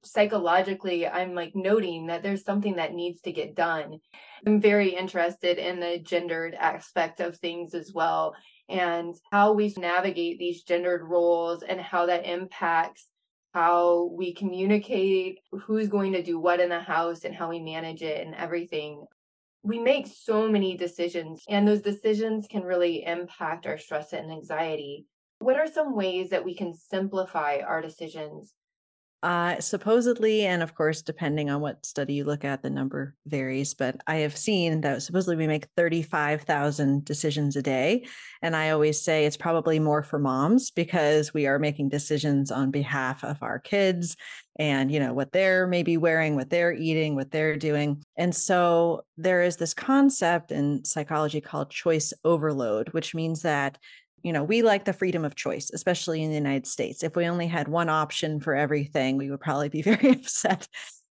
psychologically 0.03 1.07
I'm 1.07 1.36
like 1.36 1.55
noting 1.55 2.07
that 2.07 2.24
there's 2.24 2.43
something 2.43 2.77
that 2.77 2.93
needs 2.93 3.21
to 3.21 3.31
get 3.31 3.55
done. 3.55 4.00
I'm 4.48 4.60
very 4.60 4.89
interested 4.89 5.60
in 5.60 5.79
the 5.79 6.00
gendered 6.00 6.55
aspect 6.55 7.19
of 7.19 7.38
things 7.38 7.75
as 7.75 7.91
well 7.93 8.33
and 8.70 9.15
how 9.32 9.53
we 9.53 9.74
navigate 9.77 10.39
these 10.39 10.63
gendered 10.63 11.03
roles 11.03 11.63
and 11.63 11.80
how 11.80 12.06
that 12.06 12.25
impacts 12.25 13.08
how 13.53 14.10
we 14.13 14.34
communicate, 14.34 15.39
who's 15.51 15.88
going 15.88 16.13
to 16.13 16.24
do 16.24 16.39
what 16.39 16.60
in 16.60 16.70
the 16.70 16.80
house, 16.80 17.25
and 17.25 17.36
how 17.36 17.50
we 17.50 17.60
manage 17.60 18.01
it 18.01 18.25
and 18.25 18.36
everything. 18.36 19.06
We 19.63 19.77
make 19.77 20.08
so 20.08 20.48
many 20.48 20.77
decisions, 20.77 21.44
and 21.48 21.68
those 21.68 21.82
decisions 21.82 22.48
can 22.50 22.63
really 22.63 23.06
impact 23.06 23.68
our 23.68 23.77
stress 23.77 24.13
and 24.13 24.32
anxiety. 24.32 25.06
What 25.39 25.58
are 25.58 25.68
some 25.68 25.96
ways 25.96 26.30
that 26.30 26.46
we 26.46 26.56
can 26.56 26.74
simplify 26.74 27.60
our 27.68 27.82
decisions 27.82 28.53
uh, 29.24 29.60
supposedly, 29.60 30.46
and 30.46 30.63
of 30.63 30.74
course, 30.74 31.04
depending 31.04 31.50
on 31.50 31.62
what 31.62 31.86
study 31.86 32.13
you 32.16 32.24
look 32.24 32.44
at, 32.44 32.63
the 32.63 32.70
number 32.72 33.16
varies. 33.28 33.75
But 33.75 34.01
I 34.08 34.16
have 34.18 34.36
seen 34.36 34.82
that 34.82 35.04
supposedly 35.04 35.36
we 35.36 35.46
make 35.46 35.68
35,000 35.78 37.06
decisions 37.06 37.56
a 37.56 37.62
day. 37.62 38.06
And 38.42 38.56
I 38.56 38.72
always 38.72 39.00
say 39.00 39.25
it's 39.25 39.38
probably 39.38 39.78
more 39.78 40.01
for 40.01 40.18
moms 40.18 40.72
because 40.72 41.34
we 41.36 41.46
are 41.46 41.60
making 41.60 41.90
decisions 41.90 42.50
on 42.51 42.72
behalf 42.72 43.24
of 43.24 43.44
our 43.44 43.60
kids 43.60 44.18
and, 44.58 44.92
you 44.92 45.00
know, 45.00 45.13
what 45.13 45.32
they're 45.32 45.68
maybe 45.68 45.98
wearing, 45.98 46.36
what 46.36 46.50
they're 46.50 46.74
eating, 46.74 47.16
what 47.16 47.32
they're 47.32 47.58
doing. 47.58 48.04
And 48.18 48.36
so 48.36 49.06
there 49.18 49.44
is 49.44 49.58
this 49.58 49.75
concept 49.75 50.51
in 50.51 50.84
psychology 50.84 51.42
called 51.42 51.70
choice 51.70 52.12
overload, 52.24 52.90
which 52.90 53.13
means 53.13 53.44
that 53.44 53.78
you 54.24 54.34
know, 54.34 54.44
we 54.44 54.62
like 54.62 54.86
the 54.86 54.94
freedom 54.94 55.25
of 55.25 55.36
choice, 55.36 55.72
especially 55.74 56.24
in 56.24 56.30
the 56.30 56.36
United 56.36 56.68
States. 56.68 57.04
If 57.04 57.16
we 57.16 57.25
only 57.25 57.48
had 57.48 57.68
one 57.68 57.90
option 57.90 58.40
for 58.40 58.56
everything, 58.56 59.18
we 59.18 59.30
would 59.30 59.42
probably 59.42 59.70
be 59.70 59.82
very 59.82 60.12
upset 60.12 60.68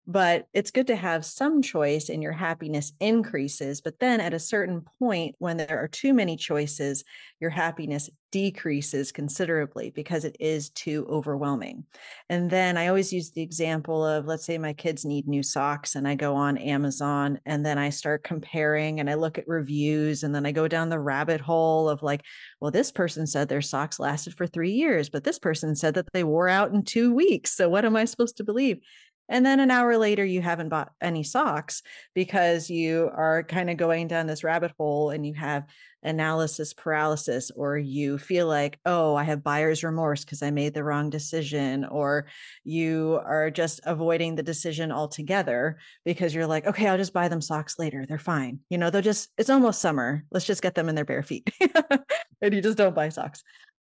but 0.08 0.48
it's 0.54 0.72
good 0.72 0.88
to 0.88 0.96
have 0.96 1.26
some 1.26 1.62
choice 1.62 2.10
and 2.10 2.22
your 2.22 2.32
happiness 2.32 2.94
increases. 3.00 3.82
But 3.82 4.00
then 4.00 4.20
at 4.20 4.34
a 4.34 4.40
certain 4.40 4.82
point, 5.00 5.36
when 5.40 5.58
there 5.58 5.82
are 5.82 5.88
too 5.88 6.14
many 6.14 6.38
choices, 6.38 7.04
your 7.40 7.50
happiness 7.50 8.10
decreases 8.32 9.14
considerably 9.14 9.92
because 9.92 10.26
it 10.26 10.36
is 10.42 10.70
too 10.72 11.08
overwhelming. 11.10 11.86
And 12.30 12.50
then 12.50 12.78
I 12.78 12.88
always 12.88 13.14
use 13.14 13.32
the 13.32 13.42
example 13.42 14.06
of 14.06 14.26
let's 14.26 14.46
say 14.46 14.58
my 14.58 14.74
kids 14.74 15.06
need 15.06 15.26
new 15.26 15.42
socks 15.42 15.96
and 15.96 16.06
I 16.06 16.16
go 16.16 16.36
on 16.36 16.58
Amazon 16.58 17.40
and 17.46 17.66
then 17.66 17.78
I 17.78 17.90
start 17.90 18.26
comparing 18.26 19.00
and 19.00 19.10
I 19.10 19.14
look 19.14 19.38
at 19.38 19.48
reviews 19.48 20.24
and 20.24 20.36
then 20.36 20.46
I 20.46 20.52
go 20.52 20.68
down 20.68 20.90
the 20.90 21.00
rabbit 21.00 21.40
hole 21.40 21.88
of 21.88 22.04
like, 22.04 22.24
well, 22.60 22.72
this 22.72 22.92
person 22.92 23.26
said 23.26 23.48
their 23.48 23.62
socks 23.62 24.00
lasted 24.00 24.36
for 24.36 24.46
three 24.46 24.72
years, 24.72 25.10
but 25.10 25.24
this 25.24 25.40
person 25.40 25.74
said 25.74 25.94
that 25.94 26.12
they 26.12 26.26
wore 26.26 26.50
out 26.50 26.74
in 26.74 26.84
two 26.84 27.14
weeks. 27.14 27.52
So 27.56 27.70
what 27.70 27.86
am 27.86 27.96
I 27.96 28.04
supposed 28.04 28.36
to 28.38 28.44
believe? 28.44 28.80
And 29.28 29.46
then 29.46 29.60
an 29.60 29.72
hour 29.72 29.98
later, 29.98 30.24
you 30.24 30.42
haven't 30.42 30.70
bought 30.70 30.92
any 31.02 31.24
socks 31.24 31.82
because 32.14 32.70
you 32.70 33.10
are 33.14 33.44
kind 33.44 33.70
of 33.70 33.78
going 33.78 34.08
down 34.08 34.28
this 34.28 34.44
rabbit 34.44 34.72
hole 34.78 35.10
and 35.10 35.26
you 35.26 35.34
have 35.34 35.66
analysis 36.06 36.74
paralysis, 36.74 37.52
or 37.56 37.78
you 37.78 38.18
feel 38.18 38.48
like, 38.48 38.80
oh, 38.86 39.16
I 39.16 39.24
have 39.24 39.44
buyer's 39.44 39.84
remorse 39.84 40.24
because 40.24 40.44
I 40.44 40.52
made 40.52 40.74
the 40.74 40.84
wrong 40.84 41.10
decision, 41.10 41.84
or 41.84 42.28
you 42.64 43.20
are 43.26 43.50
just 43.50 43.82
avoiding 43.86 44.36
the 44.36 44.44
decision 44.44 44.92
altogether 44.92 45.78
because 46.06 46.34
you're 46.34 46.48
like, 46.48 46.68
okay, 46.68 46.88
I'll 46.88 46.98
just 46.98 47.14
buy 47.14 47.28
them 47.28 47.42
socks 47.42 47.80
later. 47.80 48.06
They're 48.08 48.20
fine. 48.20 48.60
You 48.70 48.78
know, 48.78 48.90
they'll 48.90 49.02
just, 49.02 49.32
it's 49.38 49.50
almost 49.50 49.82
summer. 49.82 50.24
Let's 50.32 50.46
just 50.46 50.62
get 50.62 50.76
them 50.76 50.90
in 50.90 50.96
their 50.96 51.06
bare 51.06 51.24
feet. 51.24 51.50
and 52.42 52.54
you 52.54 52.62
just 52.62 52.78
don't 52.78 52.96
buy 52.96 53.10
socks. 53.10 53.44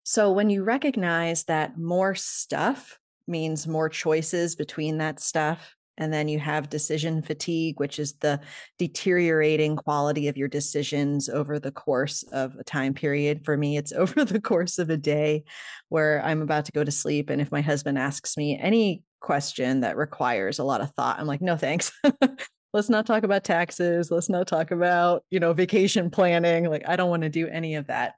So 0.03 0.31
when 0.31 0.49
you 0.49 0.63
recognize 0.63 1.43
that 1.45 1.77
more 1.77 2.15
stuff 2.15 2.99
means 3.27 3.67
more 3.67 3.89
choices 3.89 4.55
between 4.55 4.97
that 4.99 5.19
stuff. 5.19 5.75
And 5.97 6.11
then 6.11 6.27
you 6.27 6.39
have 6.39 6.69
decision 6.69 7.21
fatigue, 7.21 7.79
which 7.79 7.99
is 7.99 8.13
the 8.13 8.41
deteriorating 8.77 9.77
quality 9.77 10.27
of 10.27 10.35
your 10.35 10.47
decisions 10.47 11.29
over 11.29 11.57
the 11.57 11.71
course 11.71 12.23
of 12.33 12.55
a 12.55 12.63
time 12.63 12.93
period. 12.93 13.45
For 13.45 13.55
me, 13.55 13.77
it's 13.77 13.93
over 13.93 14.25
the 14.25 14.41
course 14.41 14.77
of 14.77 14.89
a 14.89 14.97
day 14.97 15.43
where 15.89 16.21
I'm 16.23 16.41
about 16.41 16.65
to 16.65 16.71
go 16.71 16.83
to 16.83 16.91
sleep. 16.91 17.29
And 17.29 17.41
if 17.41 17.51
my 17.51 17.61
husband 17.61 17.97
asks 17.97 18.35
me 18.35 18.59
any 18.59 19.03
question 19.21 19.81
that 19.81 19.97
requires 19.97 20.59
a 20.59 20.63
lot 20.63 20.81
of 20.81 20.91
thought, 20.91 21.19
I'm 21.19 21.27
like, 21.27 21.41
no, 21.41 21.55
thanks. 21.55 21.91
Let's 22.73 22.89
not 22.89 23.05
talk 23.05 23.23
about 23.23 23.45
taxes. 23.45 24.11
Let's 24.11 24.27
not 24.27 24.47
talk 24.47 24.71
about, 24.71 25.23
you 25.29 25.39
know, 25.39 25.53
vacation 25.53 26.09
planning. 26.09 26.65
Like, 26.65 26.83
I 26.89 26.97
don't 26.97 27.09
want 27.09 27.23
to 27.23 27.29
do 27.29 27.47
any 27.47 27.75
of 27.75 27.87
that. 27.87 28.15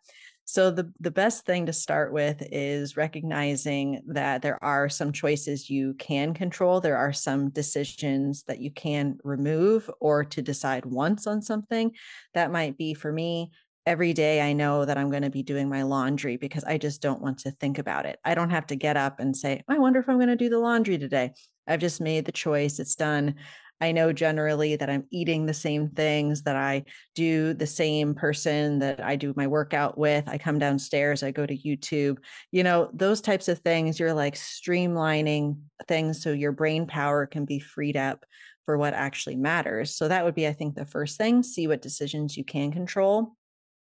So 0.49 0.71
the 0.71 0.89
the 1.01 1.11
best 1.11 1.45
thing 1.45 1.65
to 1.65 1.73
start 1.73 2.13
with 2.13 2.41
is 2.53 2.95
recognizing 2.95 4.01
that 4.07 4.41
there 4.41 4.63
are 4.63 4.87
some 4.87 5.11
choices 5.11 5.69
you 5.69 5.93
can 5.95 6.33
control, 6.33 6.79
there 6.79 6.95
are 6.95 7.11
some 7.11 7.49
decisions 7.49 8.43
that 8.43 8.59
you 8.59 8.71
can 8.71 9.17
remove 9.25 9.91
or 9.99 10.23
to 10.23 10.41
decide 10.41 10.85
once 10.85 11.27
on 11.27 11.41
something. 11.41 11.91
That 12.33 12.49
might 12.49 12.77
be 12.77 12.93
for 12.93 13.11
me 13.11 13.51
every 13.85 14.13
day 14.13 14.39
I 14.39 14.53
know 14.53 14.85
that 14.85 14.97
I'm 14.97 15.09
going 15.09 15.23
to 15.23 15.29
be 15.29 15.43
doing 15.43 15.67
my 15.67 15.83
laundry 15.83 16.37
because 16.37 16.63
I 16.63 16.77
just 16.77 17.01
don't 17.01 17.21
want 17.21 17.39
to 17.39 17.51
think 17.51 17.77
about 17.77 18.05
it. 18.05 18.17
I 18.23 18.33
don't 18.33 18.49
have 18.49 18.67
to 18.67 18.75
get 18.77 18.95
up 18.95 19.19
and 19.19 19.35
say, 19.35 19.63
I 19.67 19.77
wonder 19.79 19.99
if 19.99 20.07
I'm 20.07 20.17
going 20.17 20.27
to 20.29 20.37
do 20.37 20.49
the 20.49 20.59
laundry 20.59 20.97
today. 20.97 21.33
I've 21.67 21.81
just 21.81 21.99
made 21.99 22.23
the 22.23 22.31
choice. 22.31 22.79
It's 22.79 22.95
done. 22.95 23.35
I 23.79 23.91
know 23.91 24.11
generally 24.11 24.75
that 24.75 24.89
I'm 24.89 25.05
eating 25.11 25.45
the 25.45 25.53
same 25.53 25.89
things, 25.89 26.43
that 26.43 26.55
I 26.55 26.85
do 27.13 27.53
the 27.53 27.67
same 27.67 28.15
person 28.15 28.79
that 28.79 29.01
I 29.03 29.15
do 29.15 29.33
my 29.37 29.47
workout 29.47 29.97
with. 29.97 30.27
I 30.27 30.37
come 30.37 30.57
downstairs, 30.57 31.21
I 31.21 31.31
go 31.31 31.45
to 31.45 31.57
YouTube, 31.57 32.17
you 32.51 32.63
know, 32.63 32.89
those 32.93 33.21
types 33.21 33.47
of 33.47 33.59
things. 33.59 33.99
You're 33.99 34.13
like 34.13 34.35
streamlining 34.35 35.59
things 35.87 36.23
so 36.23 36.31
your 36.31 36.51
brain 36.51 36.87
power 36.87 37.25
can 37.25 37.45
be 37.45 37.59
freed 37.59 37.97
up 37.97 38.25
for 38.65 38.77
what 38.77 38.93
actually 38.93 39.35
matters. 39.35 39.95
So 39.95 40.07
that 40.07 40.25
would 40.25 40.35
be, 40.35 40.47
I 40.47 40.53
think, 40.53 40.75
the 40.75 40.85
first 40.85 41.17
thing 41.17 41.43
see 41.43 41.67
what 41.67 41.81
decisions 41.81 42.35
you 42.35 42.43
can 42.43 42.71
control 42.71 43.37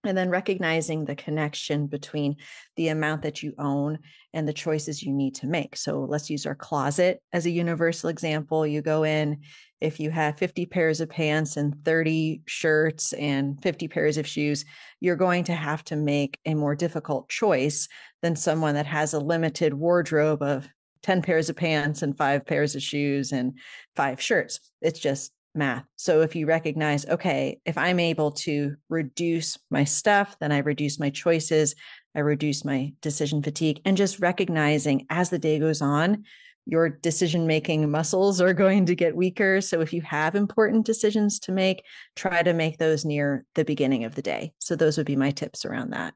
and 0.06 0.18
then 0.18 0.30
recognizing 0.30 1.06
the 1.06 1.16
connection 1.16 1.88
between 1.88 2.36
the 2.76 2.90
amount 2.90 3.22
that 3.22 3.42
you 3.42 3.54
own 3.58 4.00
and 4.34 4.48
the 4.48 4.54
choices 4.54 5.02
you 5.02 5.14
need 5.14 5.36
to 5.36 5.48
make. 5.48 5.78
So 5.78 6.02
let's 6.02 6.30
use 6.30 6.46
our 6.46 6.56
closet 6.56 7.22
as 7.32 7.46
a 7.46 7.52
universal 7.52 8.10
example. 8.10 8.68
You 8.68 8.82
go 8.82 9.04
in, 9.04 9.42
if 9.84 10.00
you 10.00 10.10
have 10.10 10.38
50 10.38 10.66
pairs 10.68 11.02
of 11.02 11.10
pants 11.10 11.58
and 11.58 11.76
30 11.84 12.42
shirts 12.46 13.12
and 13.14 13.62
50 13.62 13.90
pairs 13.90 14.18
of 14.18 14.26
shoes, 14.26 14.64
you're 15.02 15.18
going 15.18 15.44
to 15.44 15.54
have 15.54 15.84
to 15.86 15.98
make 15.98 16.40
a 16.46 16.54
more 16.54 16.74
difficult 16.74 17.28
choice 17.28 17.90
than 18.22 18.38
someone 18.38 18.76
that 18.76 18.86
has 18.86 19.14
a 19.14 19.20
limited 19.20 19.74
wardrobe 19.74 20.42
of 20.42 20.70
10 21.04 21.22
pairs 21.22 21.50
of 21.50 21.58
pants 21.58 22.02
and 22.02 22.18
five 22.18 22.46
pairs 22.46 22.76
of 22.76 22.82
shoes 22.82 23.34
and 23.34 23.60
five 23.94 24.22
shirts. 24.22 24.62
It's 24.82 25.00
just 25.00 25.34
math. 25.54 25.84
So 25.98 26.22
if 26.22 26.34
you 26.34 26.46
recognize, 26.46 27.06
okay, 27.06 27.60
if 27.66 27.78
I'm 27.78 28.00
able 28.00 28.32
to 28.32 28.78
reduce 28.88 29.58
my 29.70 29.84
stuff, 29.84 30.38
then 30.40 30.54
I 30.54 30.60
reduce 30.60 30.98
my 30.98 31.10
choices, 31.10 31.76
I 32.16 32.22
reduce 32.22 32.64
my 32.64 32.94
decision 33.02 33.44
fatigue, 33.44 33.82
and 33.84 33.98
just 33.98 34.22
recognizing 34.22 35.08
as 35.10 35.30
the 35.30 35.40
day 35.40 35.60
goes 35.60 35.82
on, 35.82 36.24
your 36.66 36.90
decision 36.90 37.46
making 37.46 37.90
muscles 37.92 38.40
are 38.40 38.54
going 38.54 38.86
to 38.86 38.96
get 38.96 39.16
weaker. 39.16 39.60
So 39.62 39.82
if 39.82 39.92
you 39.94 40.02
have 40.02 40.36
important 40.36 40.86
decisions 40.86 41.40
to 41.40 41.52
make, 41.52 41.84
try 42.16 42.42
to 42.42 42.54
make 42.54 42.78
those 42.78 43.04
near 43.04 43.46
the 43.56 43.66
beginning 43.66 44.06
of 44.06 44.16
the 44.16 44.22
day. 44.22 44.54
So 44.60 44.76
those 44.76 44.98
would 44.98 45.06
be 45.06 45.16
my 45.16 45.32
tips 45.32 45.66
around 45.66 45.92
that. 45.92 46.14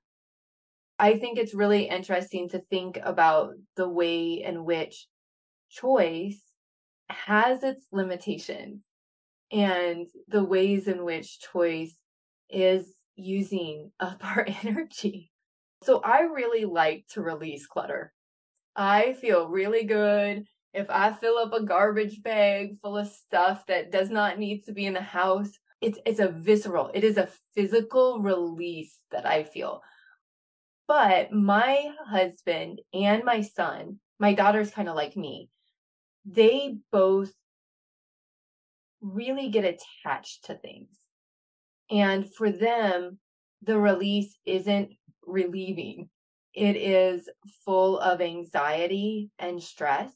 I 0.99 1.17
think 1.17 1.37
it's 1.37 1.53
really 1.53 1.83
interesting 1.83 2.49
to 2.49 2.59
think 2.59 2.97
about 3.03 3.53
the 3.75 3.87
way 3.87 4.41
in 4.43 4.65
which 4.65 5.07
choice 5.69 6.41
has 7.09 7.63
its 7.63 7.85
limitations 7.91 8.83
and 9.51 10.07
the 10.27 10.43
ways 10.43 10.87
in 10.87 11.03
which 11.03 11.39
choice 11.39 11.95
is 12.49 12.87
using 13.15 13.91
up 13.99 14.23
our 14.23 14.47
energy. 14.63 15.31
So 15.83 16.01
I 16.03 16.21
really 16.21 16.65
like 16.65 17.05
to 17.11 17.21
release 17.21 17.67
clutter. 17.67 18.13
I 18.77 19.13
feel 19.13 19.49
really 19.49 19.83
good 19.83 20.45
if 20.73 20.87
I 20.89 21.11
fill 21.11 21.39
up 21.39 21.51
a 21.51 21.63
garbage 21.63 22.21
bag 22.21 22.77
full 22.79 22.97
of 22.97 23.07
stuff 23.07 23.65
that 23.65 23.91
does 23.91 24.11
not 24.11 24.37
need 24.37 24.63
to 24.65 24.71
be 24.71 24.85
in 24.85 24.93
the 24.93 25.01
house. 25.01 25.49
It's 25.81 25.99
it's 26.05 26.19
a 26.19 26.29
visceral, 26.29 26.91
it 26.93 27.03
is 27.03 27.17
a 27.17 27.29
physical 27.55 28.19
release 28.19 28.99
that 29.11 29.25
I 29.25 29.43
feel. 29.43 29.81
But 30.87 31.31
my 31.31 31.91
husband 32.05 32.81
and 32.93 33.23
my 33.23 33.41
son, 33.41 33.99
my 34.19 34.33
daughter's 34.33 34.71
kind 34.71 34.87
of 34.87 34.95
like 34.95 35.17
me. 35.17 35.49
They 36.25 36.77
both 36.91 37.33
really 39.01 39.49
get 39.49 39.65
attached 39.65 40.45
to 40.45 40.55
things. 40.55 40.95
And 41.89 42.31
for 42.31 42.51
them, 42.51 43.19
the 43.61 43.79
release 43.79 44.37
isn't 44.45 44.93
relieving, 45.25 46.09
it 46.57 46.75
is 46.75 47.29
full 47.65 47.99
of 47.99 48.19
anxiety 48.19 49.29
and 49.37 49.61
stress. 49.61 50.11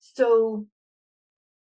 So 0.00 0.66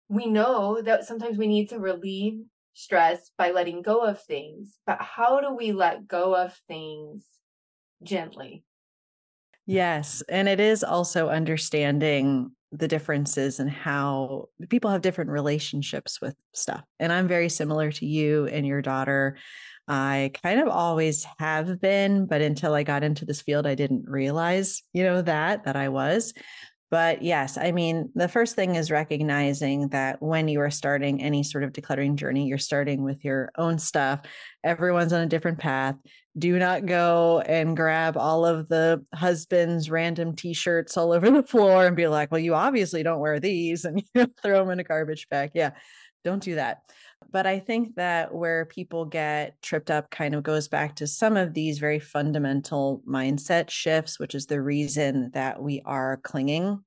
we 0.09 0.25
know 0.25 0.81
that 0.81 1.05
sometimes 1.05 1.37
we 1.37 1.47
need 1.47 1.69
to 1.69 1.79
relieve 1.79 2.41
stress 2.73 3.31
by 3.37 3.51
letting 3.51 3.81
go 3.81 4.01
of 4.01 4.21
things, 4.21 4.77
but 4.85 5.01
how 5.01 5.39
do 5.39 5.55
we 5.55 5.71
let 5.71 6.05
go 6.05 6.35
of 6.35 6.53
things 6.67 7.25
gently? 8.03 8.65
Yes. 9.65 10.21
And 10.27 10.49
it 10.49 10.59
is 10.59 10.83
also 10.83 11.29
understanding 11.29 12.51
the 12.73 12.89
differences 12.89 13.61
and 13.61 13.69
how 13.69 14.49
people 14.67 14.91
have 14.91 15.01
different 15.01 15.29
relationships 15.29 16.19
with 16.19 16.35
stuff. 16.53 16.83
And 16.99 17.13
I'm 17.13 17.29
very 17.29 17.47
similar 17.47 17.89
to 17.93 18.05
you 18.05 18.47
and 18.47 18.67
your 18.67 18.81
daughter. 18.81 19.37
I 19.87 20.31
kind 20.43 20.59
of 20.59 20.67
always 20.67 21.25
have 21.39 21.79
been, 21.79 22.25
but 22.25 22.41
until 22.41 22.73
I 22.73 22.83
got 22.83 23.03
into 23.03 23.25
this 23.25 23.41
field, 23.41 23.65
I 23.65 23.75
didn't 23.75 24.05
realize, 24.07 24.83
you 24.93 25.03
know, 25.03 25.21
that 25.21 25.63
that 25.63 25.75
I 25.75 25.89
was. 25.89 26.33
But 26.89 27.21
yes, 27.21 27.57
I 27.57 27.73
mean, 27.73 28.11
the 28.15 28.29
first 28.29 28.55
thing 28.55 28.75
is 28.75 28.89
recognizing 28.89 29.89
that 29.89 30.21
when 30.21 30.47
you 30.47 30.61
are 30.61 30.71
starting 30.71 31.21
any 31.21 31.43
sort 31.43 31.65
of 31.65 31.73
decluttering 31.73 32.15
journey, 32.15 32.47
you're 32.47 32.57
starting 32.57 33.03
with 33.03 33.25
your 33.25 33.51
own 33.57 33.77
stuff. 33.77 34.21
Everyone's 34.63 35.11
on 35.11 35.21
a 35.21 35.27
different 35.27 35.59
path. 35.59 35.95
Do 36.37 36.57
not 36.57 36.85
go 36.85 37.41
and 37.41 37.75
grab 37.75 38.15
all 38.15 38.45
of 38.45 38.69
the 38.69 39.03
husband's 39.13 39.89
random 39.89 40.35
t 40.35 40.53
shirts 40.53 40.95
all 40.95 41.11
over 41.11 41.29
the 41.29 41.43
floor 41.43 41.85
and 41.85 41.95
be 41.95 42.07
like, 42.07 42.31
well, 42.31 42.39
you 42.39 42.55
obviously 42.55 43.03
don't 43.03 43.19
wear 43.19 43.39
these 43.39 43.83
and 43.83 43.99
you 43.99 44.07
know, 44.15 44.27
throw 44.41 44.59
them 44.59 44.69
in 44.69 44.79
a 44.79 44.83
garbage 44.83 45.27
bag. 45.29 45.51
Yeah, 45.53 45.71
don't 46.23 46.43
do 46.43 46.55
that. 46.55 46.83
But 47.31 47.45
I 47.45 47.59
think 47.59 47.95
that 47.95 48.33
where 48.33 48.65
people 48.65 49.05
get 49.05 49.61
tripped 49.61 49.91
up 49.91 50.09
kind 50.09 50.33
of 50.33 50.43
goes 50.43 50.67
back 50.67 50.95
to 50.97 51.07
some 51.07 51.35
of 51.35 51.53
these 51.53 51.79
very 51.79 51.99
fundamental 51.99 53.01
mindset 53.07 53.69
shifts, 53.69 54.19
which 54.19 54.33
is 54.33 54.45
the 54.45 54.61
reason 54.61 55.31
that 55.33 55.61
we 55.61 55.81
are 55.85 56.17
clinging 56.23 56.83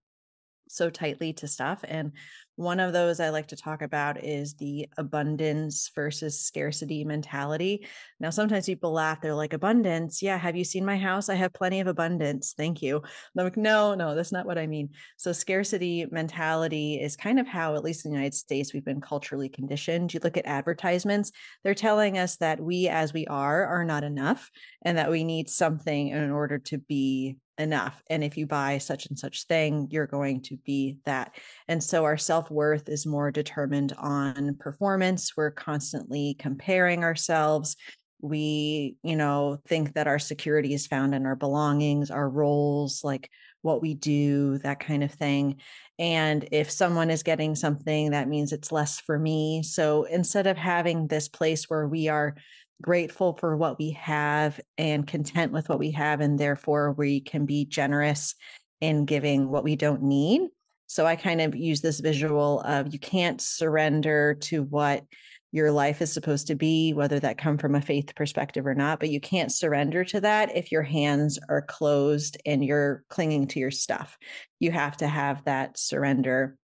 so 0.69 0.89
tightly 0.89 1.33
to 1.35 1.49
stuff. 1.49 1.85
And 1.87 2.13
one 2.61 2.79
of 2.79 2.93
those 2.93 3.21
I 3.21 3.31
like 3.31 3.47
to 3.49 3.57
talk 3.57 3.81
about 3.81 4.23
is 4.23 4.53
the 4.53 4.87
abundance 4.99 5.91
versus 5.95 6.39
scarcity 6.39 7.05
mentality. 7.05 7.87
Now, 8.21 8.29
sometimes 8.29 8.67
people 8.67 8.93
laugh. 8.93 9.23
They're 9.23 9.35
like, 9.35 9.55
abundance. 9.55 10.21
Yeah. 10.21 10.37
Have 10.37 10.57
you 10.57 10.65
seen 10.65 10.85
my 10.85 10.99
house? 10.99 11.31
I 11.31 11.37
have 11.37 11.55
plenty 11.55 11.81
of 11.81 11.87
abundance. 11.87 12.53
Thank 12.55 12.83
you. 12.83 12.97
I'm 12.99 13.45
like, 13.45 13.57
no, 13.57 13.95
no, 13.95 14.15
that's 14.15 14.31
not 14.31 14.45
what 14.45 14.59
I 14.59 14.67
mean. 14.67 14.91
So, 15.17 15.33
scarcity 15.33 16.05
mentality 16.11 17.01
is 17.01 17.17
kind 17.17 17.41
of 17.41 17.47
how, 17.47 17.77
at 17.77 17.83
least 17.83 18.05
in 18.05 18.11
the 18.11 18.19
United 18.19 18.35
States, 18.35 18.75
we've 18.75 18.85
been 18.85 19.01
culturally 19.01 19.49
conditioned. 19.49 20.13
You 20.13 20.21
look 20.23 20.37
at 20.37 20.45
advertisements, 20.45 21.33
they're 21.65 21.75
telling 21.75 22.19
us 22.19 22.37
that 22.37 22.61
we, 22.61 22.89
as 22.89 23.15
we 23.15 23.27
are, 23.29 23.65
are 23.65 23.85
not 23.87 24.05
enough 24.05 24.51
and 24.83 24.99
that 24.99 25.11
we 25.11 25.25
need 25.25 25.49
something 25.49 26.09
in 26.09 26.31
order 26.31 26.59
to 26.59 26.77
be 26.77 27.39
enough. 27.61 28.03
And 28.09 28.25
if 28.25 28.37
you 28.37 28.47
buy 28.47 28.79
such 28.79 29.07
and 29.07 29.19
such 29.19 29.47
thing, 29.47 29.89
you're 29.91 30.07
going 30.07 30.43
to 30.43 30.57
be 30.59 30.99
that. 31.05 31.35
And 31.69 31.83
so 31.83 32.05
our 32.05 32.17
self 32.17 32.51
worth 32.51 32.89
is 32.89 33.07
more 33.07 33.31
determined 33.31 33.93
on 33.99 34.57
performance. 34.57 35.37
We're 35.37 35.51
constantly 35.51 36.37
comparing 36.39 37.05
ourselves. 37.05 37.77
We, 38.23 38.97
you 39.03 39.17
know, 39.17 39.59
think 39.67 39.95
that 39.95 40.07
our 40.07 40.19
security 40.19 40.75
is 40.75 40.87
found 40.87 41.15
in 41.15 41.25
our 41.25 41.37
belongings, 41.37 42.11
our 42.11 42.29
roles, 42.29 43.03
like 43.05 43.31
what 43.63 43.83
we 43.83 43.95
do, 43.95 44.59
that 44.59 44.81
kind 44.81 45.05
of 45.05 45.13
thing. 45.13 45.61
And 45.99 46.49
if 46.51 46.71
someone 46.71 47.11
is 47.11 47.23
getting 47.23 47.55
something, 47.55 48.11
that 48.11 48.29
means 48.29 48.53
it's 48.53 48.73
less 48.73 49.01
for 49.01 49.19
me. 49.19 49.63
So 49.63 50.05
instead 50.05 50.47
of 50.47 50.57
having 50.57 51.07
this 51.07 51.29
place 51.29 51.69
where 51.69 51.87
we 51.87 52.09
are 52.09 52.37
grateful 52.81 53.35
for 53.35 53.57
what 53.57 53.79
we 53.79 53.91
have 53.93 54.61
and 54.79 55.07
content 55.07 55.53
with 55.53 55.69
what 55.69 55.79
we 55.79 55.91
have. 55.93 56.21
And 56.21 56.39
therefore, 56.39 56.93
we 56.93 57.21
can 57.21 57.47
be 57.47 57.65
generous 57.65 58.35
in 58.81 59.05
giving 59.05 59.49
what 59.49 59.65
we 59.65 59.77
don't 59.77 60.03
need. 60.03 60.49
So 60.87 61.07
I 61.07 61.17
kind 61.17 61.41
of 61.41 61.55
use 61.55 61.81
this 61.81 62.01
visual 62.01 62.61
of 62.63 62.93
you 62.93 62.99
can't 62.99 63.41
surrender 63.41 64.35
to 64.43 64.65
what 64.65 65.05
your 65.53 65.73
life 65.73 66.01
is 66.01 66.13
supposed 66.13 66.47
to 66.47 66.55
be, 66.55 66.93
whether 66.93 67.19
that 67.21 67.39
come 67.39 67.59
from 67.59 67.75
a 67.75 67.81
faith 67.81 68.15
perspective 68.15 68.67
or 68.67 68.75
not, 68.75 69.01
but 69.01 69.11
you 69.11 69.21
can't 69.21 69.53
surrender 69.53 70.05
to 70.05 70.21
that 70.21 70.57
if 70.57 70.71
your 70.71 70.83
hands 70.83 71.39
are 71.49 71.63
closed 71.63 72.37
and 72.47 72.65
you're 72.65 73.05
clinging 73.09 73.49
to 73.49 73.59
your 73.59 73.71
stuff. 73.71 74.17
You 74.61 74.71
have 74.71 74.97
to 74.99 75.09
have 75.09 75.45
that 75.45 75.79
surrender 75.79 76.57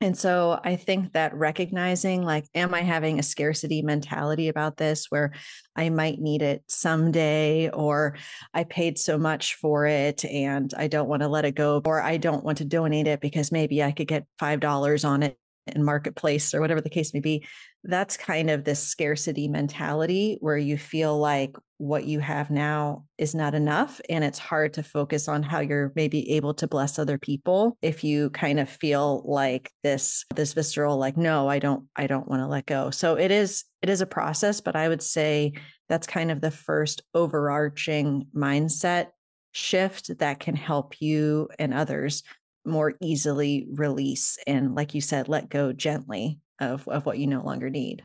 and 0.00 0.16
so 0.16 0.60
I 0.62 0.76
think 0.76 1.12
that 1.14 1.34
recognizing, 1.34 2.22
like, 2.22 2.46
am 2.54 2.72
I 2.72 2.82
having 2.82 3.18
a 3.18 3.22
scarcity 3.22 3.82
mentality 3.82 4.48
about 4.48 4.76
this 4.76 5.06
where 5.08 5.32
I 5.74 5.90
might 5.90 6.20
need 6.20 6.42
it 6.42 6.62
someday, 6.68 7.68
or 7.70 8.16
I 8.54 8.64
paid 8.64 8.98
so 8.98 9.18
much 9.18 9.54
for 9.56 9.86
it 9.86 10.24
and 10.24 10.72
I 10.76 10.86
don't 10.86 11.08
want 11.08 11.22
to 11.22 11.28
let 11.28 11.44
it 11.44 11.56
go, 11.56 11.82
or 11.84 12.00
I 12.00 12.16
don't 12.16 12.44
want 12.44 12.58
to 12.58 12.64
donate 12.64 13.08
it 13.08 13.20
because 13.20 13.50
maybe 13.50 13.82
I 13.82 13.90
could 13.90 14.08
get 14.08 14.26
$5 14.40 15.08
on 15.08 15.22
it 15.24 15.38
in 15.74 15.84
marketplace 15.84 16.54
or 16.54 16.60
whatever 16.60 16.80
the 16.80 16.90
case 16.90 17.12
may 17.12 17.20
be 17.20 17.46
that's 17.84 18.16
kind 18.16 18.50
of 18.50 18.64
this 18.64 18.82
scarcity 18.82 19.48
mentality 19.48 20.36
where 20.40 20.56
you 20.56 20.76
feel 20.76 21.16
like 21.18 21.56
what 21.78 22.04
you 22.04 22.18
have 22.18 22.50
now 22.50 23.04
is 23.18 23.36
not 23.36 23.54
enough 23.54 24.00
and 24.10 24.24
it's 24.24 24.38
hard 24.38 24.74
to 24.74 24.82
focus 24.82 25.28
on 25.28 25.44
how 25.44 25.60
you're 25.60 25.92
maybe 25.94 26.32
able 26.32 26.52
to 26.52 26.66
bless 26.66 26.98
other 26.98 27.18
people 27.18 27.78
if 27.80 28.02
you 28.02 28.30
kind 28.30 28.58
of 28.58 28.68
feel 28.68 29.22
like 29.24 29.70
this 29.84 30.24
this 30.34 30.54
visceral 30.54 30.98
like 30.98 31.16
no 31.16 31.48
I 31.48 31.60
don't 31.60 31.86
I 31.94 32.08
don't 32.08 32.28
want 32.28 32.42
to 32.42 32.48
let 32.48 32.66
go. 32.66 32.90
So 32.90 33.14
it 33.14 33.30
is 33.30 33.64
it 33.80 33.88
is 33.88 34.00
a 34.00 34.06
process 34.06 34.60
but 34.60 34.74
I 34.74 34.88
would 34.88 35.02
say 35.02 35.52
that's 35.88 36.06
kind 36.06 36.32
of 36.32 36.40
the 36.40 36.50
first 36.50 37.02
overarching 37.14 38.26
mindset 38.34 39.08
shift 39.52 40.18
that 40.18 40.40
can 40.40 40.56
help 40.56 41.00
you 41.00 41.48
and 41.60 41.72
others 41.72 42.24
more 42.64 42.94
easily 43.00 43.66
release 43.72 44.36
and 44.46 44.74
like 44.74 44.94
you 44.94 45.00
said 45.00 45.28
let 45.28 45.48
go 45.48 45.72
gently 45.72 46.40
of 46.60 46.86
of 46.88 47.06
what 47.06 47.18
you 47.18 47.26
no 47.26 47.42
longer 47.42 47.70
need. 47.70 48.02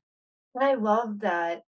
And 0.56 0.64
i 0.64 0.74
love 0.76 1.20
that 1.20 1.64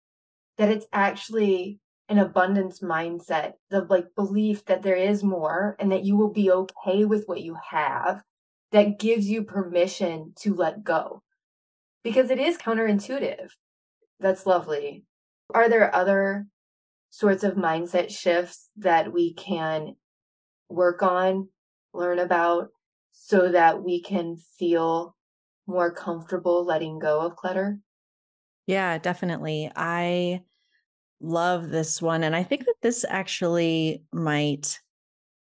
that 0.58 0.70
it's 0.70 0.86
actually 0.94 1.80
an 2.08 2.20
abundance 2.20 2.80
mindset 2.80 3.54
the 3.70 3.82
like 3.82 4.08
belief 4.16 4.66
that 4.66 4.84
there 4.84 4.96
is 4.96 5.24
more 5.24 5.76
and 5.80 5.92
that 5.92 6.04
you 6.04 6.16
will 6.16 6.32
be 6.32 6.52
okay 6.52 7.04
with 7.04 7.26
what 7.26 7.42
you 7.42 7.58
have 7.72 8.22
that 8.72 9.00
gives 9.00 9.28
you 9.28 9.44
permission 9.44 10.34
to 10.36 10.54
let 10.54 10.84
go. 10.84 11.22
Because 12.04 12.30
it 12.30 12.40
is 12.40 12.58
counterintuitive. 12.58 13.50
That's 14.20 14.46
lovely. 14.46 15.06
Are 15.54 15.70
there 15.70 15.94
other 15.94 16.48
sorts 17.10 17.44
of 17.44 17.54
mindset 17.54 18.10
shifts 18.10 18.70
that 18.78 19.14
we 19.14 19.34
can 19.34 19.96
work 20.70 21.02
on 21.02 21.48
learn 21.94 22.20
about 22.20 22.68
so 23.14 23.50
that 23.52 23.82
we 23.84 24.02
can 24.02 24.36
feel 24.60 25.15
more 25.68 25.92
comfortable 25.92 26.66
letting 26.66 27.00
go 27.00 27.22
of 27.22 27.36
clutter? 27.36 27.80
Yeah, 28.68 28.98
definitely. 28.98 29.72
I 29.76 30.42
love 31.22 31.70
this 31.70 32.02
one. 32.02 32.24
And 32.24 32.36
I 32.36 32.44
think 32.44 32.66
that 32.66 32.76
this 32.82 33.06
actually 33.08 34.04
might 34.12 34.80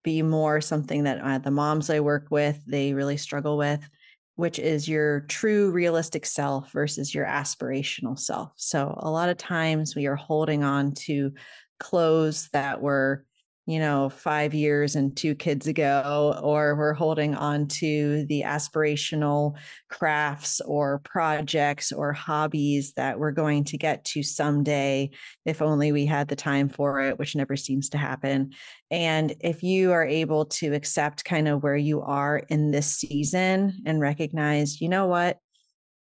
be 0.04 0.22
more 0.22 0.62
something 0.62 1.04
that 1.04 1.20
uh, 1.22 1.38
the 1.40 1.52
moms 1.52 1.90
I 1.90 2.00
work 2.00 2.28
with, 2.30 2.62
they 2.66 2.94
really 2.94 3.18
struggle 3.18 3.58
with, 3.58 3.88
which 4.36 4.58
is 4.58 4.88
your 4.88 5.22
true 5.22 5.72
realistic 5.72 6.26
self 6.26 6.72
versus 6.72 7.14
your 7.14 7.26
aspirational 7.26 8.18
self. 8.18 8.54
So 8.56 8.98
a 8.98 9.12
lot 9.12 9.30
of 9.30 9.38
times 9.38 9.96
we 9.96 10.08
are 10.08 10.16
holding 10.16 10.64
on 10.64 10.94
to 10.94 11.34
clothes 11.80 12.50
that 12.54 12.82
were 12.82 13.26
you 13.70 13.78
know, 13.78 14.10
five 14.10 14.56
years 14.56 14.96
and 14.96 15.16
two 15.16 15.36
kids 15.36 15.68
ago, 15.68 16.40
or 16.42 16.76
we're 16.76 16.94
holding 16.94 17.36
on 17.36 17.68
to 17.68 18.26
the 18.26 18.42
aspirational 18.42 19.56
crafts 19.92 20.60
or 20.62 21.02
projects 21.04 21.92
or 21.92 22.12
hobbies 22.12 22.94
that 22.94 23.20
we're 23.20 23.32
going 23.32 23.64
to 23.64 23.78
get 23.78 24.04
to 24.06 24.24
someday, 24.24 25.08
if 25.46 25.62
only 25.62 25.92
we 25.92 26.04
had 26.08 26.28
the 26.28 26.36
time 26.36 26.68
for 26.68 27.00
it, 27.02 27.20
which 27.20 27.36
never 27.36 27.56
seems 27.56 27.90
to 27.90 27.98
happen. 28.00 28.52
And 28.90 29.36
if 29.40 29.62
you 29.62 29.92
are 29.92 30.06
able 30.06 30.46
to 30.46 30.74
accept 30.74 31.24
kind 31.24 31.48
of 31.48 31.62
where 31.62 31.78
you 31.78 32.02
are 32.02 32.38
in 32.50 32.72
this 32.72 32.96
season 32.96 33.84
and 33.86 34.02
recognize, 34.02 34.82
you 34.82 34.90
know 34.90 35.06
what, 35.06 35.38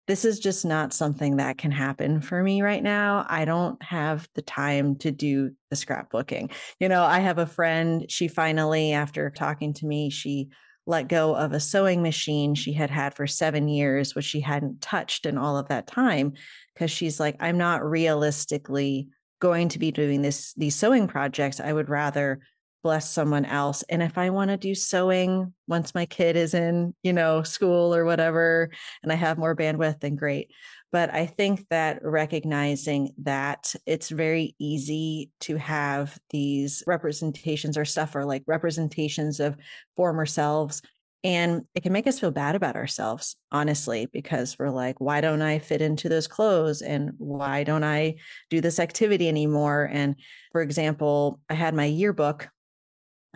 this 0.08 0.24
is 0.24 0.40
just 0.40 0.66
not 0.66 0.94
something 0.94 1.38
that 1.38 1.58
can 1.58 1.72
happen 1.72 2.22
for 2.22 2.42
me 2.42 2.62
right 2.62 2.82
now. 2.82 3.26
I 3.30 3.44
don't 3.46 3.82
have 3.84 4.28
the 4.36 4.42
time 4.42 4.96
to 4.98 5.12
do 5.12 5.52
the 5.70 5.76
scrapbooking. 5.76 6.52
You 6.80 6.88
know, 6.88 7.04
I 7.04 7.20
have 7.20 7.38
a 7.38 7.46
friend, 7.46 8.10
she 8.10 8.30
finally, 8.30 8.94
after 8.94 9.30
talking 9.30 9.74
to 9.74 9.86
me, 9.86 10.10
she 10.10 10.50
let 10.86 11.10
go 11.10 11.36
of 11.36 11.52
a 11.52 11.60
sewing 11.60 12.02
machine 12.02 12.56
she 12.56 12.72
had 12.72 12.90
had 12.90 13.14
for 13.14 13.28
seven 13.28 13.68
years, 13.68 14.16
which 14.16 14.24
she 14.24 14.40
hadn't 14.40 14.82
touched 14.82 15.26
in 15.26 15.38
all 15.38 15.58
of 15.58 15.68
that 15.68 15.88
time. 15.88 16.34
Cause 16.78 16.90
she's 16.90 17.20
like, 17.20 17.36
I'm 17.42 17.58
not 17.58 17.84
realistically 17.84 19.10
going 19.40 19.68
to 19.70 19.80
be 19.80 19.92
doing 19.92 20.22
this, 20.22 20.54
these 20.54 20.76
sewing 20.76 21.08
projects. 21.08 21.60
I 21.60 21.74
would 21.74 21.90
rather 21.90 22.40
bless 22.84 23.12
someone 23.12 23.46
else. 23.46 23.84
And 23.90 24.02
if 24.02 24.18
I 24.18 24.30
want 24.30 24.50
to 24.50 24.58
do 24.58 24.74
sewing 24.74 25.54
once 25.68 25.94
my 25.94 26.06
kid 26.06 26.36
is 26.36 26.54
in, 26.54 26.94
you 27.04 27.14
know, 27.14 27.44
school 27.44 27.94
or 27.94 28.06
whatever, 28.06 28.70
and 29.04 29.12
I 29.12 29.16
have 29.16 29.38
more 29.38 29.56
bandwidth, 29.56 30.00
then 30.00 30.16
great. 30.16 30.52
But 30.92 31.14
I 31.14 31.26
think 31.26 31.66
that 31.70 32.00
recognizing 32.02 33.14
that 33.24 33.76
it's 33.86 34.10
very 34.10 34.56
easy 34.58 35.32
to 35.42 35.58
have 35.58 36.18
these 36.30 36.84
representations 36.88 37.78
or 37.78 37.86
stuff 37.86 38.16
or 38.16 38.24
like 38.24 38.44
representations 38.48 39.40
of 39.40 39.58
former 39.96 40.26
selves. 40.26 40.82
And 41.24 41.64
it 41.76 41.84
can 41.84 41.92
make 41.92 42.08
us 42.08 42.20
feel 42.20 42.32
bad 42.32 42.56
about 42.56 42.78
ourselves, 42.78 43.36
honestly, 43.52 44.08
because 44.14 44.56
we're 44.58 44.70
like, 44.70 45.02
why 45.02 45.20
don't 45.20 45.42
I 45.42 45.60
fit 45.60 45.82
into 45.82 46.08
those 46.08 46.28
clothes? 46.28 46.82
And 46.82 47.12
why 47.18 47.66
don't 47.66 47.84
I 47.84 48.16
do 48.50 48.62
this 48.62 48.80
activity 48.80 49.28
anymore? 49.28 49.90
And 49.92 50.16
for 50.54 50.62
example, 50.62 51.42
I 51.50 51.56
had 51.56 51.74
my 51.74 51.86
yearbook 51.86 52.48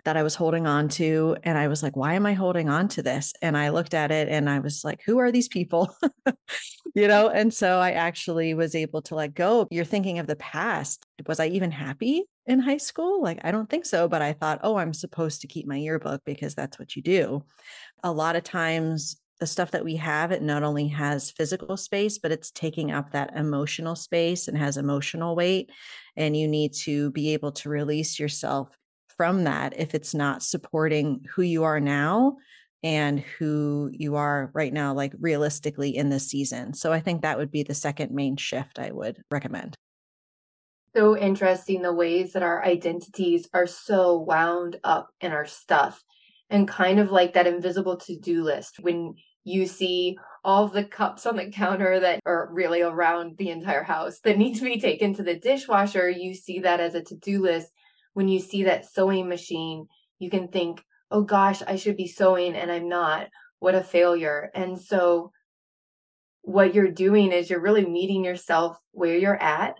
that 0.04 0.16
I 0.16 0.22
was 0.22 0.34
holding 0.34 0.66
on 0.66 0.88
to. 0.90 1.36
And 1.44 1.56
I 1.56 1.68
was 1.68 1.82
like, 1.82 1.96
why 1.96 2.14
am 2.14 2.26
I 2.26 2.32
holding 2.32 2.68
on 2.68 2.88
to 2.88 3.02
this? 3.02 3.32
And 3.40 3.56
I 3.56 3.68
looked 3.68 3.94
at 3.94 4.10
it 4.10 4.28
and 4.28 4.50
I 4.50 4.58
was 4.58 4.84
like, 4.84 5.00
who 5.04 5.18
are 5.18 5.30
these 5.30 5.48
people? 5.48 5.94
you 6.94 7.06
know? 7.06 7.28
And 7.28 7.54
so 7.54 7.78
I 7.78 7.92
actually 7.92 8.54
was 8.54 8.74
able 8.74 9.02
to 9.02 9.14
let 9.14 9.34
go. 9.34 9.68
You're 9.70 9.84
thinking 9.84 10.18
of 10.18 10.26
the 10.26 10.36
past. 10.36 11.04
Was 11.26 11.38
I 11.38 11.46
even 11.48 11.70
happy 11.70 12.24
in 12.46 12.58
high 12.58 12.78
school? 12.78 13.22
Like, 13.22 13.40
I 13.44 13.52
don't 13.52 13.70
think 13.70 13.86
so. 13.86 14.08
But 14.08 14.22
I 14.22 14.32
thought, 14.32 14.60
oh, 14.62 14.76
I'm 14.76 14.94
supposed 14.94 15.42
to 15.42 15.46
keep 15.46 15.66
my 15.66 15.76
yearbook 15.76 16.22
because 16.24 16.54
that's 16.54 16.78
what 16.78 16.96
you 16.96 17.02
do. 17.02 17.44
A 18.02 18.10
lot 18.10 18.36
of 18.36 18.42
times, 18.42 19.16
the 19.38 19.46
stuff 19.46 19.72
that 19.72 19.84
we 19.84 19.96
have, 19.96 20.30
it 20.30 20.40
not 20.40 20.62
only 20.62 20.86
has 20.86 21.32
physical 21.32 21.76
space, 21.76 22.18
but 22.18 22.30
it's 22.30 22.52
taking 22.52 22.92
up 22.92 23.10
that 23.10 23.34
emotional 23.34 23.96
space 23.96 24.46
and 24.46 24.56
has 24.56 24.76
emotional 24.76 25.34
weight. 25.34 25.68
And 26.16 26.36
you 26.36 26.46
need 26.46 26.74
to 26.82 27.10
be 27.10 27.32
able 27.32 27.50
to 27.52 27.68
release 27.68 28.20
yourself 28.20 28.68
from 29.16 29.44
that 29.44 29.78
if 29.78 29.94
it's 29.94 30.14
not 30.14 30.42
supporting 30.42 31.24
who 31.34 31.42
you 31.42 31.64
are 31.64 31.80
now 31.80 32.36
and 32.82 33.20
who 33.20 33.90
you 33.92 34.16
are 34.16 34.50
right 34.54 34.72
now, 34.72 34.92
like 34.92 35.12
realistically 35.20 35.96
in 35.96 36.08
this 36.08 36.28
season. 36.28 36.74
So 36.74 36.92
I 36.92 37.00
think 37.00 37.22
that 37.22 37.38
would 37.38 37.50
be 37.50 37.62
the 37.62 37.74
second 37.74 38.12
main 38.12 38.36
shift 38.36 38.78
I 38.78 38.90
would 38.90 39.22
recommend. 39.30 39.76
So 40.94 41.16
interesting 41.16 41.82
the 41.82 41.92
ways 41.92 42.32
that 42.32 42.42
our 42.42 42.62
identities 42.64 43.48
are 43.54 43.66
so 43.66 44.18
wound 44.18 44.78
up 44.84 45.10
in 45.20 45.32
our 45.32 45.46
stuff 45.46 46.02
and 46.50 46.68
kind 46.68 47.00
of 47.00 47.10
like 47.10 47.32
that 47.34 47.46
invisible 47.46 47.96
to 47.98 48.18
do 48.18 48.42
list. 48.42 48.78
When 48.80 49.14
you 49.44 49.66
see 49.66 50.18
all 50.44 50.68
the 50.68 50.84
cups 50.84 51.24
on 51.24 51.36
the 51.36 51.50
counter 51.50 52.00
that 52.00 52.20
are 52.26 52.48
really 52.52 52.82
around 52.82 53.38
the 53.38 53.50
entire 53.50 53.82
house 53.82 54.20
that 54.24 54.36
need 54.38 54.54
to 54.56 54.64
be 54.64 54.80
taken 54.80 55.14
to 55.14 55.22
the 55.22 55.38
dishwasher, 55.38 56.10
you 56.10 56.34
see 56.34 56.60
that 56.60 56.80
as 56.80 56.94
a 56.94 57.02
to 57.02 57.16
do 57.16 57.40
list 57.40 57.70
when 58.14 58.28
you 58.28 58.38
see 58.38 58.64
that 58.64 58.90
sewing 58.90 59.28
machine, 59.28 59.86
you 60.18 60.30
can 60.30 60.48
think, 60.48 60.82
oh 61.10 61.22
gosh, 61.22 61.62
I 61.66 61.76
should 61.76 61.96
be 61.96 62.06
sewing 62.06 62.54
and 62.54 62.70
I'm 62.70 62.88
not. 62.88 63.28
What 63.58 63.74
a 63.74 63.82
failure. 63.82 64.50
And 64.54 64.80
so, 64.80 65.30
what 66.42 66.74
you're 66.74 66.90
doing 66.90 67.30
is 67.30 67.48
you're 67.48 67.60
really 67.60 67.86
meeting 67.86 68.24
yourself 68.24 68.76
where 68.90 69.16
you're 69.16 69.40
at 69.40 69.76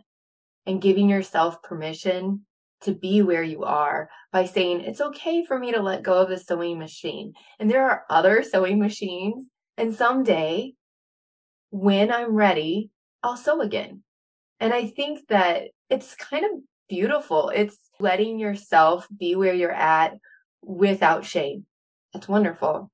and 0.65 0.81
giving 0.81 1.09
yourself 1.09 1.61
permission 1.63 2.47
to 2.83 2.95
be 2.95 3.23
where 3.23 3.43
you 3.43 3.65
are 3.65 4.09
by 4.33 4.45
saying, 4.45 4.81
it's 4.81 5.01
okay 5.01 5.45
for 5.45 5.59
me 5.59 5.73
to 5.73 5.83
let 5.83 6.03
go 6.03 6.19
of 6.19 6.29
the 6.29 6.39
sewing 6.39 6.79
machine. 6.79 7.33
And 7.59 7.71
there 7.71 7.89
are 7.89 8.05
other 8.09 8.43
sewing 8.43 8.79
machines. 8.79 9.49
And 9.77 9.95
someday, 9.95 10.75
when 11.71 12.13
I'm 12.13 12.35
ready, 12.35 12.91
I'll 13.23 13.37
sew 13.37 13.61
again. 13.61 14.03
And 14.61 14.73
I 14.73 14.87
think 14.87 15.27
that 15.29 15.63
it's 15.91 16.15
kind 16.15 16.45
of 16.45 16.51
beautiful. 16.93 17.49
It's 17.49 17.79
letting 17.99 18.39
yourself 18.39 19.09
be 19.19 19.35
where 19.35 19.55
you're 19.55 19.73
at 19.73 20.19
without 20.63 21.25
shame. 21.25 21.65
It's 22.13 22.29
wonderful. 22.29 22.91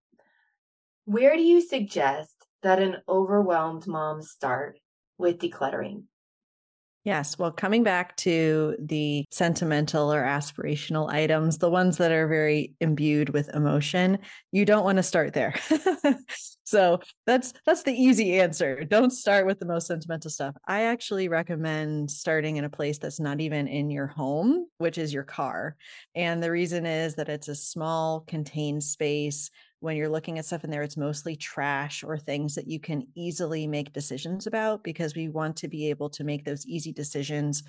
Where 1.05 1.35
do 1.35 1.43
you 1.43 1.61
suggest 1.61 2.37
that 2.63 2.81
an 2.81 2.99
overwhelmed 3.09 3.89
mom 3.89 4.23
start 4.23 4.79
with 5.19 5.39
decluttering? 5.41 6.05
Yes. 7.05 7.39
Well, 7.39 7.53
coming 7.53 7.85
back 7.85 8.17
to 8.19 8.77
the 8.79 9.25
sentimental 9.31 10.13
or 10.13 10.23
aspirational 10.23 11.11
items, 11.11 11.57
the 11.57 11.71
ones 11.71 11.97
that 11.99 12.13
are 12.13 12.29
very 12.29 12.75
imbued 12.81 13.31
with 13.31 13.49
emotion, 13.55 14.19
you 14.53 14.65
don't 14.67 14.85
want 14.85 14.97
to 14.97 15.03
start 15.03 15.33
there. 15.33 15.55
so 16.65 17.01
that's 17.25 17.55
that's 17.65 17.85
the 17.85 17.93
easy 17.95 18.39
answer. 18.41 18.85
Don't 18.85 19.11
start 19.11 19.47
with 19.47 19.59
the 19.59 19.65
most 19.65 19.87
sentimental 19.87 20.31
stuff. 20.31 20.55
I 20.67 20.83
actually 20.83 21.29
recommend 21.29 22.11
starting 22.11 22.57
in 22.57 22.65
a 22.65 22.71
place 22.71 22.99
that's 22.99 23.21
not 23.21 23.41
even 23.41 23.69
in 23.69 23.91
your 23.91 24.09
home, 24.09 24.67
which 24.77 24.99
is 24.99 25.13
your 25.13 25.25
car. 25.25 25.77
And 26.15 26.43
the 26.43 26.51
reason 26.51 26.85
is 26.85 27.15
that 27.15 27.31
it's 27.31 27.49
a 27.49 27.55
small 27.55 28.21
contained 28.21 28.83
space 28.83 29.51
when 29.81 29.97
you're 29.97 30.09
looking 30.09 30.39
at 30.39 30.45
stuff 30.45 30.65
in 30.65 30.71
there, 30.71 30.83
it's 30.83 30.97
mostly 30.97 31.37
trash 31.37 32.03
or 32.03 32.19
things 32.19 32.55
that 32.55 32.67
you 32.67 32.81
can 32.81 33.07
easily 33.15 33.67
make 33.67 33.93
decisions 33.93 34.47
about 34.47 34.83
because 34.83 35.15
we 35.15 35.29
want 35.29 35.57
to 35.57 35.69
be 35.69 35.91
able 35.91 36.11
to 36.11 36.25
make 36.25 36.45
those 36.45 36.67
easy 36.67 36.93
decisions 36.93 37.63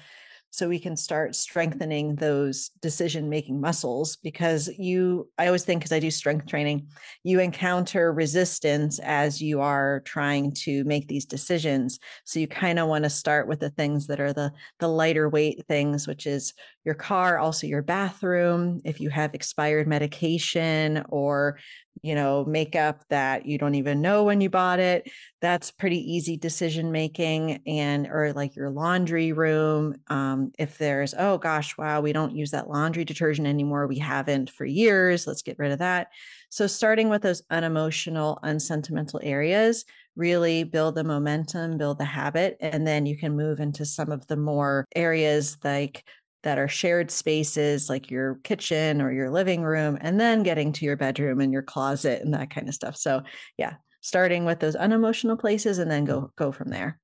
so 0.52 0.68
we 0.68 0.80
can 0.80 0.98
start 0.98 1.36
strengthening 1.36 2.16
those 2.16 2.70
decision 2.82 3.30
making 3.30 3.62
muscles 3.62 4.16
because 4.18 4.68
you 4.80 5.30
i 5.38 5.46
always 5.46 5.64
think 5.64 5.80
because 5.82 5.92
i 5.92 6.00
do 6.00 6.10
strength 6.10 6.48
training 6.48 6.88
you 7.24 7.40
encounter 7.40 8.12
resistance 8.12 9.00
as 9.00 9.42
you 9.42 9.62
are 9.62 10.02
trying 10.06 10.52
to 10.52 10.84
make 10.86 11.08
these 11.08 11.26
decisions. 11.26 12.00
So 12.24 12.40
you 12.40 12.48
kind 12.48 12.80
of 12.80 12.88
want 12.88 13.04
to 13.04 13.10
start 13.10 13.48
with 13.48 13.60
the 13.60 13.70
things 13.70 14.08
that 14.08 14.20
are 14.20 14.34
the 14.34 14.52
the 14.80 14.88
lighter 14.88 15.30
weight 15.30 15.66
things 15.68 16.08
which 16.08 16.26
is 16.26 16.54
your 16.86 16.96
car 16.96 17.38
also 17.38 17.68
your 17.68 17.82
bathroom 17.82 18.82
if 18.86 19.00
you 19.00 19.10
have 19.10 19.36
expired 19.36 19.88
medication 19.88 21.04
or 21.10 21.60
you 22.02 22.16
know, 22.16 22.46
makeup 22.46 23.04
that 23.10 23.46
you 23.46 23.58
don't 23.58 23.76
even 23.76 24.02
know 24.02 24.24
when 24.24 24.42
you 24.42 24.50
bought 24.50 24.80
it. 24.80 25.10
That's 25.42 25.72
pretty 25.72 26.00
easy 26.00 26.38
decision 26.38 26.92
making. 26.92 27.62
And, 27.68 28.08
or 28.08 28.34
like 28.34 28.56
your 28.56 28.70
laundry 28.70 29.32
room. 29.32 29.96
Um, 30.08 30.52
if 30.58 30.78
there's, 30.78 31.14
oh 31.18 31.38
gosh, 31.38 31.78
wow, 31.78 32.02
we 32.02 32.14
don't 32.14 32.36
use 32.36 32.52
that 32.52 32.70
laundry 32.70 33.06
detergent 33.06 33.48
anymore. 33.48 33.88
We 33.88 34.00
haven't 34.00 34.50
for 34.50 34.66
years. 34.66 35.28
Let's 35.28 35.42
get 35.42 35.60
rid 35.60 35.72
of 35.72 35.80
that. 35.80 36.10
So, 36.50 36.66
starting 36.66 37.10
with 37.10 37.22
those 37.22 37.44
unemotional, 37.52 38.40
unsentimental 38.42 39.20
areas, 39.24 39.86
really 40.16 40.64
build 40.64 40.96
the 40.96 41.04
momentum, 41.04 41.78
build 41.78 42.00
the 42.00 42.06
habit, 42.06 42.58
and 42.60 42.86
then 42.86 43.06
you 43.06 43.18
can 43.18 43.36
move 43.36 43.60
into 43.60 43.86
some 43.86 44.12
of 44.12 44.26
the 44.28 44.36
more 44.36 44.86
areas 44.96 45.58
like 45.64 46.04
that 46.44 46.58
are 46.58 46.68
shared 46.68 47.12
spaces 47.12 47.90
like 47.90 48.10
your 48.10 48.36
kitchen 48.44 49.02
or 49.02 49.12
your 49.12 49.30
living 49.30 49.62
room, 49.62 49.98
and 50.02 50.20
then 50.20 50.44
getting 50.44 50.72
to 50.74 50.86
your 50.86 50.98
bedroom 50.98 51.42
and 51.42 51.52
your 51.52 51.64
closet 51.64 52.22
and 52.22 52.34
that 52.34 52.50
kind 52.50 52.68
of 52.68 52.76
stuff. 52.76 52.96
So, 52.96 53.24
yeah, 53.58 53.76
starting 54.02 54.46
with 54.46 54.60
those 54.60 54.76
unemotional 54.76 55.38
places 55.38 55.80
and 55.80 55.90
then 55.90 56.06
go 56.06 56.32
go 56.36 56.52
from 56.52 56.70
there. 56.70 57.00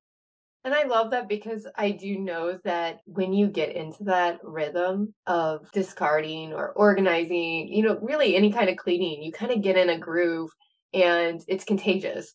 And 0.66 0.74
I 0.74 0.86
love 0.86 1.12
that 1.12 1.30
because 1.30 1.68
I 1.76 1.92
do 1.92 2.18
know 2.18 2.58
that 2.64 3.02
when 3.06 3.34
you 3.34 3.48
get 3.48 3.76
into 3.76 4.06
that 4.06 4.40
rhythm 4.44 5.14
of 5.28 5.72
discarding 5.72 6.54
or 6.54 6.72
organizing, 6.72 7.72
you 7.72 7.84
know, 7.84 8.00
really 8.02 8.36
any 8.36 8.52
kind 8.52 8.68
of 8.68 8.76
cleaning, 8.76 9.22
you 9.22 9.32
kind 9.32 9.52
of 9.52 9.62
get 9.62 9.78
in 9.78 9.90
a 9.90 10.00
groove 10.00 10.50
and 10.92 11.40
it's 11.48 11.66
contagious, 11.66 12.34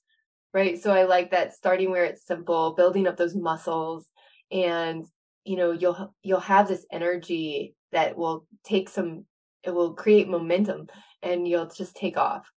right? 0.55 0.81
So 0.81 0.93
I 0.93 1.07
like 1.07 1.33
that 1.33 1.55
starting 1.55 1.91
where 1.91 2.05
it's 2.05 2.25
simple, 2.25 2.75
building 2.75 3.09
up 3.09 3.17
those 3.17 3.35
muscles 3.35 4.07
and 4.53 5.05
you 5.45 5.57
know 5.57 5.73
you'll 5.73 6.15
you'll 6.23 6.41
have 6.41 6.69
this 6.69 6.87
energy 6.91 7.75
that 7.93 8.17
will 8.17 8.47
take 8.65 8.89
some 8.89 9.25
it 9.63 9.71
will 9.71 9.95
create 9.95 10.29
momentum 10.29 10.87
and 11.23 11.47
you'll 11.47 11.69
just 11.69 11.97
take 11.97 12.17
off 12.17 12.51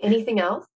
anything 0.00 0.40
else 0.40 0.66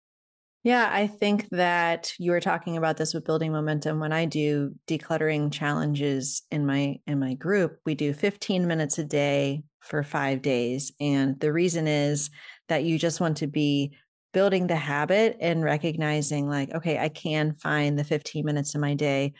Yeah, 0.65 0.89
I 0.93 1.09
think 1.09 1.49
that 1.51 2.13
you 2.19 2.31
were 2.31 2.41
talking 2.41 2.77
about 2.77 2.97
this 2.97 3.15
with 3.15 3.25
building 3.25 3.51
momentum. 3.51 3.99
When 3.99 4.13
I 4.13 4.27
do 4.27 4.75
decluttering 4.87 5.53
challenges 5.53 6.43
in 6.53 6.65
my 6.67 7.01
in 7.07 7.19
my 7.19 7.35
group, 7.35 7.79
we 7.85 7.95
do 7.97 8.13
15 8.13 8.67
minutes 8.69 8.99
a 8.99 9.05
day 9.05 9.65
for 9.81 10.05
5 10.05 10.41
days. 10.41 10.93
And 11.01 11.39
the 11.41 11.53
reason 11.53 11.89
is 11.89 12.31
that 12.69 12.85
you 12.85 12.97
just 12.97 13.21
want 13.21 13.39
to 13.39 13.49
be 13.49 13.97
building 14.33 14.69
the 14.69 14.77
habit 14.77 15.37
and 15.41 15.65
recognizing 15.65 16.49
like, 16.49 16.73
okay, 16.75 16.99
I 16.99 17.09
can 17.09 17.55
find 17.55 17.99
the 17.99 18.05
15 18.05 18.45
minutes 18.45 18.75
in 18.75 18.81
my 18.81 18.95
day. 18.95 19.33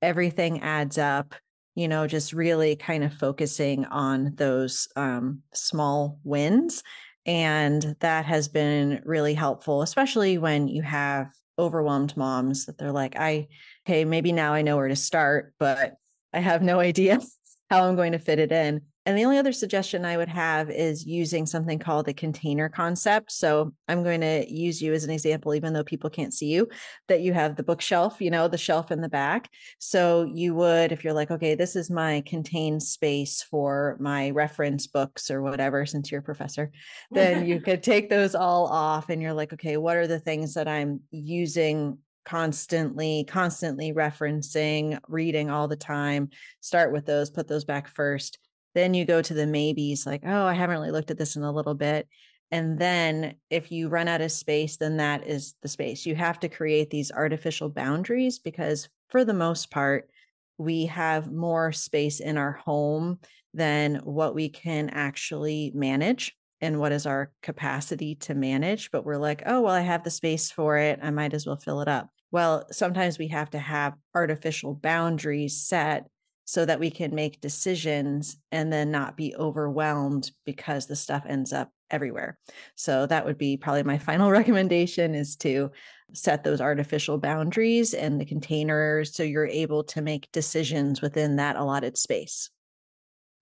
Everything 0.00 0.62
adds 0.62 0.96
up, 0.96 1.34
you 1.74 1.88
know, 1.88 2.06
just 2.06 2.32
really 2.32 2.76
kind 2.76 3.04
of 3.04 3.14
focusing 3.14 3.84
on 3.86 4.34
those 4.34 4.88
um, 4.96 5.42
small 5.52 6.18
wins 6.24 6.82
and 7.26 7.94
that 8.00 8.24
has 8.24 8.48
been 8.48 9.02
really 9.04 9.34
helpful, 9.34 9.82
especially 9.82 10.38
when 10.38 10.68
you 10.68 10.82
have 10.82 11.30
overwhelmed 11.58 12.16
moms 12.16 12.66
that 12.66 12.78
they're 12.78 12.92
like, 12.92 13.16
I, 13.16 13.48
okay, 13.86 14.04
maybe 14.04 14.32
now 14.32 14.54
I 14.54 14.62
know 14.62 14.76
where 14.76 14.88
to 14.88 14.96
start, 14.96 15.54
but 15.58 15.94
I 16.32 16.40
have 16.40 16.62
no 16.62 16.80
idea 16.90 17.20
how 17.68 17.84
I'm 17.84 17.96
going 17.96 18.12
to 18.12 18.18
fit 18.18 18.38
it 18.38 18.52
in. 18.52 18.82
And 19.06 19.16
the 19.16 19.24
only 19.24 19.38
other 19.38 19.52
suggestion 19.52 20.04
I 20.04 20.18
would 20.18 20.28
have 20.28 20.68
is 20.70 21.06
using 21.06 21.46
something 21.46 21.78
called 21.78 22.04
the 22.04 22.12
container 22.12 22.68
concept. 22.68 23.32
So 23.32 23.72
I'm 23.88 24.02
going 24.02 24.20
to 24.20 24.44
use 24.52 24.82
you 24.82 24.92
as 24.92 25.04
an 25.04 25.10
example, 25.10 25.54
even 25.54 25.72
though 25.72 25.84
people 25.84 26.10
can't 26.10 26.34
see 26.34 26.48
you, 26.48 26.68
that 27.08 27.22
you 27.22 27.32
have 27.32 27.56
the 27.56 27.62
bookshelf, 27.62 28.20
you 28.20 28.30
know, 28.30 28.46
the 28.46 28.58
shelf 28.58 28.90
in 28.90 29.00
the 29.00 29.08
back. 29.08 29.48
So 29.78 30.30
you 30.34 30.54
would, 30.54 30.92
if 30.92 31.02
you're 31.02 31.14
like, 31.14 31.30
okay, 31.30 31.54
this 31.54 31.76
is 31.76 31.90
my 31.90 32.22
contained 32.26 32.82
space 32.82 33.42
for 33.42 33.96
my 34.00 34.30
reference 34.30 34.86
books 34.86 35.30
or 35.30 35.40
whatever, 35.40 35.86
since 35.86 36.10
you're 36.10 36.20
a 36.20 36.24
professor, 36.24 36.70
then 37.10 37.46
you 37.46 37.60
could 37.62 37.82
take 37.82 38.10
those 38.10 38.34
all 38.34 38.66
off 38.66 39.08
and 39.08 39.22
you're 39.22 39.32
like, 39.32 39.54
okay, 39.54 39.78
what 39.78 39.96
are 39.96 40.06
the 40.06 40.20
things 40.20 40.54
that 40.54 40.68
I'm 40.68 41.00
using 41.10 41.98
constantly 42.26 43.24
constantly 43.26 43.94
referencing 43.94 45.00
reading 45.08 45.48
all 45.48 45.66
the 45.66 45.74
time 45.74 46.28
start 46.60 46.92
with 46.92 47.06
those 47.06 47.30
put 47.30 47.48
those 47.48 47.64
back 47.64 47.88
first 47.88 48.38
then 48.74 48.94
you 48.94 49.04
go 49.04 49.20
to 49.20 49.34
the 49.34 49.46
maybes, 49.46 50.06
like, 50.06 50.22
oh, 50.24 50.46
I 50.46 50.54
haven't 50.54 50.76
really 50.76 50.90
looked 50.90 51.10
at 51.10 51.18
this 51.18 51.36
in 51.36 51.42
a 51.42 51.52
little 51.52 51.74
bit. 51.74 52.08
And 52.50 52.78
then 52.78 53.34
if 53.48 53.70
you 53.70 53.88
run 53.88 54.08
out 54.08 54.20
of 54.20 54.32
space, 54.32 54.76
then 54.76 54.96
that 54.96 55.26
is 55.26 55.54
the 55.62 55.68
space. 55.68 56.04
You 56.04 56.16
have 56.16 56.40
to 56.40 56.48
create 56.48 56.90
these 56.90 57.12
artificial 57.12 57.68
boundaries 57.68 58.38
because, 58.38 58.88
for 59.08 59.24
the 59.24 59.34
most 59.34 59.70
part, 59.70 60.10
we 60.58 60.86
have 60.86 61.32
more 61.32 61.72
space 61.72 62.20
in 62.20 62.36
our 62.36 62.52
home 62.52 63.20
than 63.54 63.96
what 63.96 64.34
we 64.34 64.48
can 64.48 64.90
actually 64.90 65.72
manage 65.74 66.36
and 66.60 66.78
what 66.78 66.92
is 66.92 67.06
our 67.06 67.32
capacity 67.42 68.16
to 68.16 68.34
manage. 68.34 68.90
But 68.90 69.04
we're 69.04 69.16
like, 69.16 69.42
oh, 69.46 69.62
well, 69.62 69.74
I 69.74 69.80
have 69.80 70.04
the 70.04 70.10
space 70.10 70.50
for 70.50 70.76
it. 70.76 70.98
I 71.02 71.10
might 71.10 71.34
as 71.34 71.46
well 71.46 71.56
fill 71.56 71.80
it 71.80 71.88
up. 71.88 72.10
Well, 72.32 72.66
sometimes 72.70 73.18
we 73.18 73.28
have 73.28 73.50
to 73.50 73.58
have 73.58 73.94
artificial 74.14 74.74
boundaries 74.74 75.62
set 75.62 76.08
so 76.50 76.64
that 76.64 76.80
we 76.80 76.90
can 76.90 77.14
make 77.14 77.40
decisions 77.40 78.36
and 78.50 78.72
then 78.72 78.90
not 78.90 79.16
be 79.16 79.32
overwhelmed 79.36 80.32
because 80.44 80.88
the 80.88 80.96
stuff 80.96 81.22
ends 81.28 81.52
up 81.52 81.70
everywhere. 81.92 82.36
So 82.74 83.06
that 83.06 83.24
would 83.24 83.38
be 83.38 83.56
probably 83.56 83.84
my 83.84 83.98
final 83.98 84.30
recommendation 84.32 85.14
is 85.14 85.36
to 85.36 85.70
set 86.12 86.42
those 86.42 86.60
artificial 86.60 87.18
boundaries 87.18 87.94
and 87.94 88.20
the 88.20 88.24
containers 88.24 89.14
so 89.14 89.22
you're 89.22 89.46
able 89.46 89.84
to 89.84 90.02
make 90.02 90.28
decisions 90.32 91.00
within 91.00 91.36
that 91.36 91.54
allotted 91.54 91.96
space. 91.96 92.50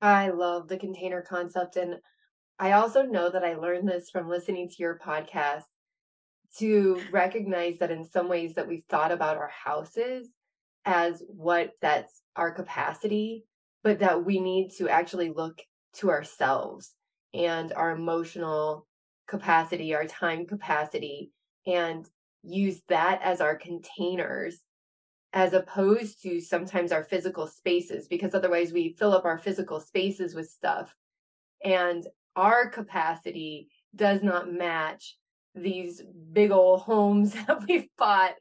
I 0.03 0.29
love 0.29 0.69
the 0.69 0.77
container 0.77 1.23
concept 1.23 1.77
and 1.77 1.95
I 2.59 2.73
also 2.73 3.05
know 3.05 3.31
that 3.31 3.43
I 3.43 3.55
learned 3.55 3.89
this 3.89 4.11
from 4.11 4.29
listening 4.29 4.69
to 4.69 4.77
your 4.81 4.99
podcast 5.03 5.65
to 6.59 7.01
recognize 7.11 7.79
that 7.79 7.91
in 7.91 8.05
some 8.05 8.29
ways 8.29 8.57
that 8.57 8.69
we've 8.69 8.85
thought 8.91 9.13
about 9.13 9.39
our 9.39 9.49
houses 9.49 10.29
as 10.89 11.23
what 11.29 11.79
sets 11.79 12.23
our 12.35 12.51
capacity, 12.51 13.45
but 13.85 13.99
that 13.99 14.25
we 14.25 14.41
need 14.41 14.71
to 14.71 14.89
actually 14.89 15.29
look 15.29 15.61
to 15.93 16.09
ourselves 16.09 16.95
and 17.35 17.75
our 17.75 17.91
emotional 17.91 18.87
capacity, 19.29 19.95
our 19.95 20.07
time 20.07 20.47
capacity, 20.47 21.31
and 21.67 22.09
use 22.43 22.81
that 22.89 23.21
as 23.23 23.43
our 23.43 23.55
containers 23.55 24.61
as 25.35 25.53
opposed 25.53 26.23
to 26.23 26.41
sometimes 26.41 26.91
our 26.91 27.05
physical 27.05 27.47
spaces, 27.47 28.09
because 28.09 28.35
otherwise 28.35 28.73
we 28.73 28.97
fill 28.99 29.13
up 29.13 29.27
our 29.27 29.37
physical 29.37 29.81
spaces 29.81 30.35
with 30.35 30.49
stuff. 30.49 30.95
And 31.63 32.07
our 32.35 32.71
capacity 32.71 33.69
does 33.95 34.23
not 34.23 34.51
match 34.51 35.19
these 35.55 36.03
big 36.33 36.51
old 36.51 36.81
homes 36.81 37.35
that 37.47 37.67
we've 37.69 37.89
bought. 37.99 38.37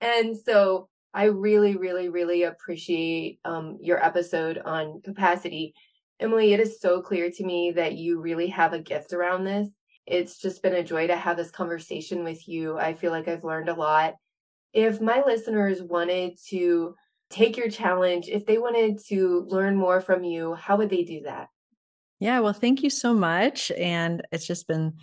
And 0.00 0.36
so 0.36 0.88
I 1.14 1.24
really, 1.24 1.76
really, 1.76 2.08
really 2.08 2.42
appreciate 2.44 3.40
um, 3.44 3.78
your 3.80 4.04
episode 4.04 4.58
on 4.58 5.00
capacity. 5.02 5.74
Emily, 6.20 6.52
it 6.52 6.60
is 6.60 6.80
so 6.80 7.00
clear 7.00 7.30
to 7.30 7.44
me 7.44 7.72
that 7.72 7.94
you 7.94 8.20
really 8.20 8.48
have 8.48 8.72
a 8.72 8.78
gift 8.78 9.12
around 9.12 9.44
this. 9.44 9.68
It's 10.06 10.38
just 10.38 10.62
been 10.62 10.74
a 10.74 10.82
joy 10.82 11.06
to 11.06 11.16
have 11.16 11.36
this 11.36 11.50
conversation 11.50 12.24
with 12.24 12.48
you. 12.48 12.78
I 12.78 12.94
feel 12.94 13.12
like 13.12 13.28
I've 13.28 13.44
learned 13.44 13.68
a 13.68 13.74
lot. 13.74 14.14
If 14.72 15.00
my 15.00 15.22
listeners 15.24 15.82
wanted 15.82 16.38
to 16.48 16.94
take 17.30 17.56
your 17.56 17.70
challenge, 17.70 18.28
if 18.28 18.46
they 18.46 18.58
wanted 18.58 19.00
to 19.08 19.46
learn 19.48 19.76
more 19.76 20.00
from 20.00 20.24
you, 20.24 20.54
how 20.54 20.76
would 20.76 20.90
they 20.90 21.04
do 21.04 21.22
that? 21.22 21.48
Yeah, 22.20 22.40
well, 22.40 22.52
thank 22.52 22.82
you 22.82 22.90
so 22.90 23.14
much. 23.14 23.70
And 23.72 24.26
it's 24.32 24.46
just 24.46 24.66
been 24.66 24.94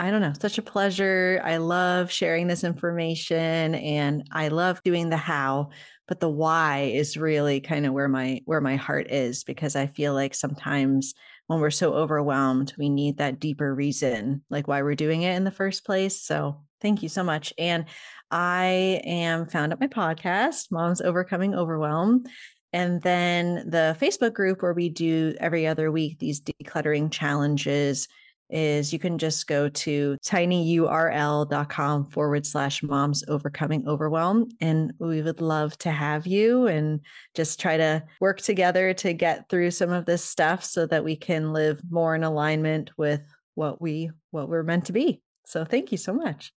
I 0.00 0.12
don't 0.12 0.20
know, 0.20 0.32
such 0.40 0.58
a 0.58 0.62
pleasure. 0.62 1.40
I 1.44 1.56
love 1.56 2.12
sharing 2.12 2.46
this 2.46 2.62
information 2.62 3.74
and 3.74 4.28
I 4.30 4.48
love 4.48 4.80
doing 4.84 5.08
the 5.10 5.16
how, 5.16 5.70
but 6.06 6.20
the 6.20 6.28
why 6.28 6.92
is 6.94 7.16
really 7.16 7.60
kind 7.60 7.84
of 7.84 7.92
where 7.92 8.08
my 8.08 8.40
where 8.44 8.60
my 8.60 8.76
heart 8.76 9.10
is 9.10 9.42
because 9.42 9.74
I 9.74 9.88
feel 9.88 10.14
like 10.14 10.36
sometimes 10.36 11.14
when 11.48 11.58
we're 11.58 11.70
so 11.70 11.94
overwhelmed, 11.94 12.74
we 12.78 12.88
need 12.88 13.18
that 13.18 13.40
deeper 13.40 13.74
reason 13.74 14.42
like 14.50 14.68
why 14.68 14.82
we're 14.82 14.94
doing 14.94 15.22
it 15.22 15.34
in 15.34 15.42
the 15.42 15.50
first 15.50 15.84
place. 15.84 16.22
So, 16.22 16.62
thank 16.80 17.02
you 17.02 17.08
so 17.08 17.24
much. 17.24 17.52
And 17.58 17.86
I 18.30 19.00
am 19.04 19.46
found 19.46 19.72
at 19.72 19.80
my 19.80 19.88
podcast, 19.88 20.70
Moms 20.70 21.00
Overcoming 21.00 21.56
Overwhelm. 21.56 22.24
And 22.72 23.02
then 23.02 23.68
the 23.68 23.96
Facebook 24.00 24.34
group 24.34 24.62
where 24.62 24.74
we 24.74 24.90
do 24.90 25.34
every 25.40 25.66
other 25.66 25.90
week 25.90 26.18
these 26.20 26.40
decluttering 26.40 27.10
challenges 27.10 28.06
is 28.50 28.92
you 28.92 28.98
can 28.98 29.18
just 29.18 29.46
go 29.46 29.68
to 29.68 30.16
tinyurl.com 30.24 32.06
forward 32.06 32.46
slash 32.46 32.82
moms 32.82 33.24
overcoming 33.28 33.86
overwhelm. 33.86 34.48
And 34.60 34.92
we 34.98 35.22
would 35.22 35.40
love 35.40 35.76
to 35.78 35.90
have 35.90 36.26
you 36.26 36.66
and 36.66 37.00
just 37.34 37.60
try 37.60 37.76
to 37.76 38.02
work 38.20 38.40
together 38.40 38.94
to 38.94 39.12
get 39.12 39.48
through 39.48 39.70
some 39.70 39.90
of 39.90 40.06
this 40.06 40.24
stuff 40.24 40.64
so 40.64 40.86
that 40.86 41.04
we 41.04 41.16
can 41.16 41.52
live 41.52 41.80
more 41.90 42.14
in 42.14 42.24
alignment 42.24 42.90
with 42.96 43.20
what 43.54 43.82
we 43.82 44.10
what 44.30 44.48
we're 44.48 44.62
meant 44.62 44.86
to 44.86 44.92
be. 44.92 45.20
So 45.46 45.64
thank 45.64 45.92
you 45.92 45.98
so 45.98 46.12
much. 46.12 46.52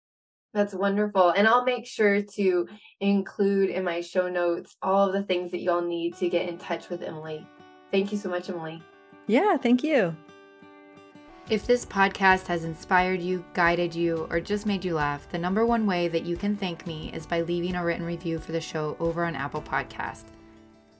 That's 0.55 0.75
wonderful. 0.75 1.31
And 1.31 1.47
I'll 1.47 1.65
make 1.65 1.87
sure 1.87 2.23
to 2.23 2.67
include 3.01 3.71
in 3.71 3.85
my 3.85 4.01
show 4.01 4.29
notes 4.29 4.77
all 4.83 5.07
of 5.07 5.13
the 5.13 5.23
things 5.23 5.51
that 5.51 5.61
y'all 5.61 5.83
need 5.83 6.17
to 6.17 6.29
get 6.29 6.49
in 6.49 6.59
touch 6.59 6.89
with 6.89 7.03
Emily. 7.03 7.47
Thank 7.93 8.13
you 8.13 8.19
so 8.19 8.29
much, 8.29 8.49
Emily. 8.49 8.83
Yeah, 9.27 9.57
thank 9.59 9.85
you. 9.85 10.17
If 11.51 11.67
this 11.67 11.87
podcast 11.87 12.47
has 12.49 12.65
inspired 12.65 13.23
you, 13.23 13.43
guided 13.55 13.95
you, 13.95 14.27
or 14.29 14.39
just 14.39 14.67
made 14.67 14.85
you 14.85 14.95
laugh, 14.95 15.27
the 15.31 15.39
number 15.39 15.65
one 15.65 15.87
way 15.87 16.07
that 16.07 16.27
you 16.27 16.37
can 16.37 16.55
thank 16.55 16.87
me 16.87 17.11
is 17.15 17.25
by 17.25 17.41
leaving 17.41 17.75
a 17.75 17.83
written 17.83 18.05
review 18.05 18.39
for 18.39 18.53
the 18.53 18.61
show 18.61 18.99
over 19.01 19.25
on 19.25 19.35
Apple 19.35 19.63
Podcast. 19.63 20.25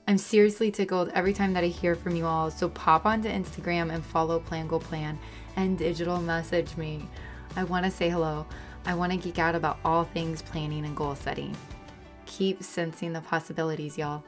I'm 0.07 0.17
seriously 0.17 0.71
tickled 0.71 1.11
every 1.13 1.33
time 1.33 1.53
that 1.53 1.63
I 1.63 1.67
hear 1.67 1.93
from 1.93 2.15
you 2.15 2.25
all, 2.25 2.49
so 2.49 2.67
pop 2.67 3.05
onto 3.05 3.29
Instagram 3.29 3.93
and 3.93 4.03
follow 4.03 4.39
Plan 4.39 4.67
Goal 4.67 4.79
Plan 4.79 5.19
and 5.55 5.77
digital 5.77 6.19
message 6.19 6.75
me. 6.77 7.07
I 7.55 7.63
want 7.63 7.85
to 7.85 7.91
say 7.91 8.09
hello. 8.09 8.47
I 8.87 8.95
want 8.95 9.11
to 9.11 9.19
geek 9.19 9.37
out 9.37 9.53
about 9.53 9.77
all 9.85 10.05
things 10.05 10.41
planning 10.41 10.83
and 10.83 10.97
goal 10.97 11.13
setting. 11.13 11.55
Keep 12.25 12.63
sensing 12.63 13.13
the 13.13 13.21
possibilities, 13.21 13.99
y'all. 13.99 14.23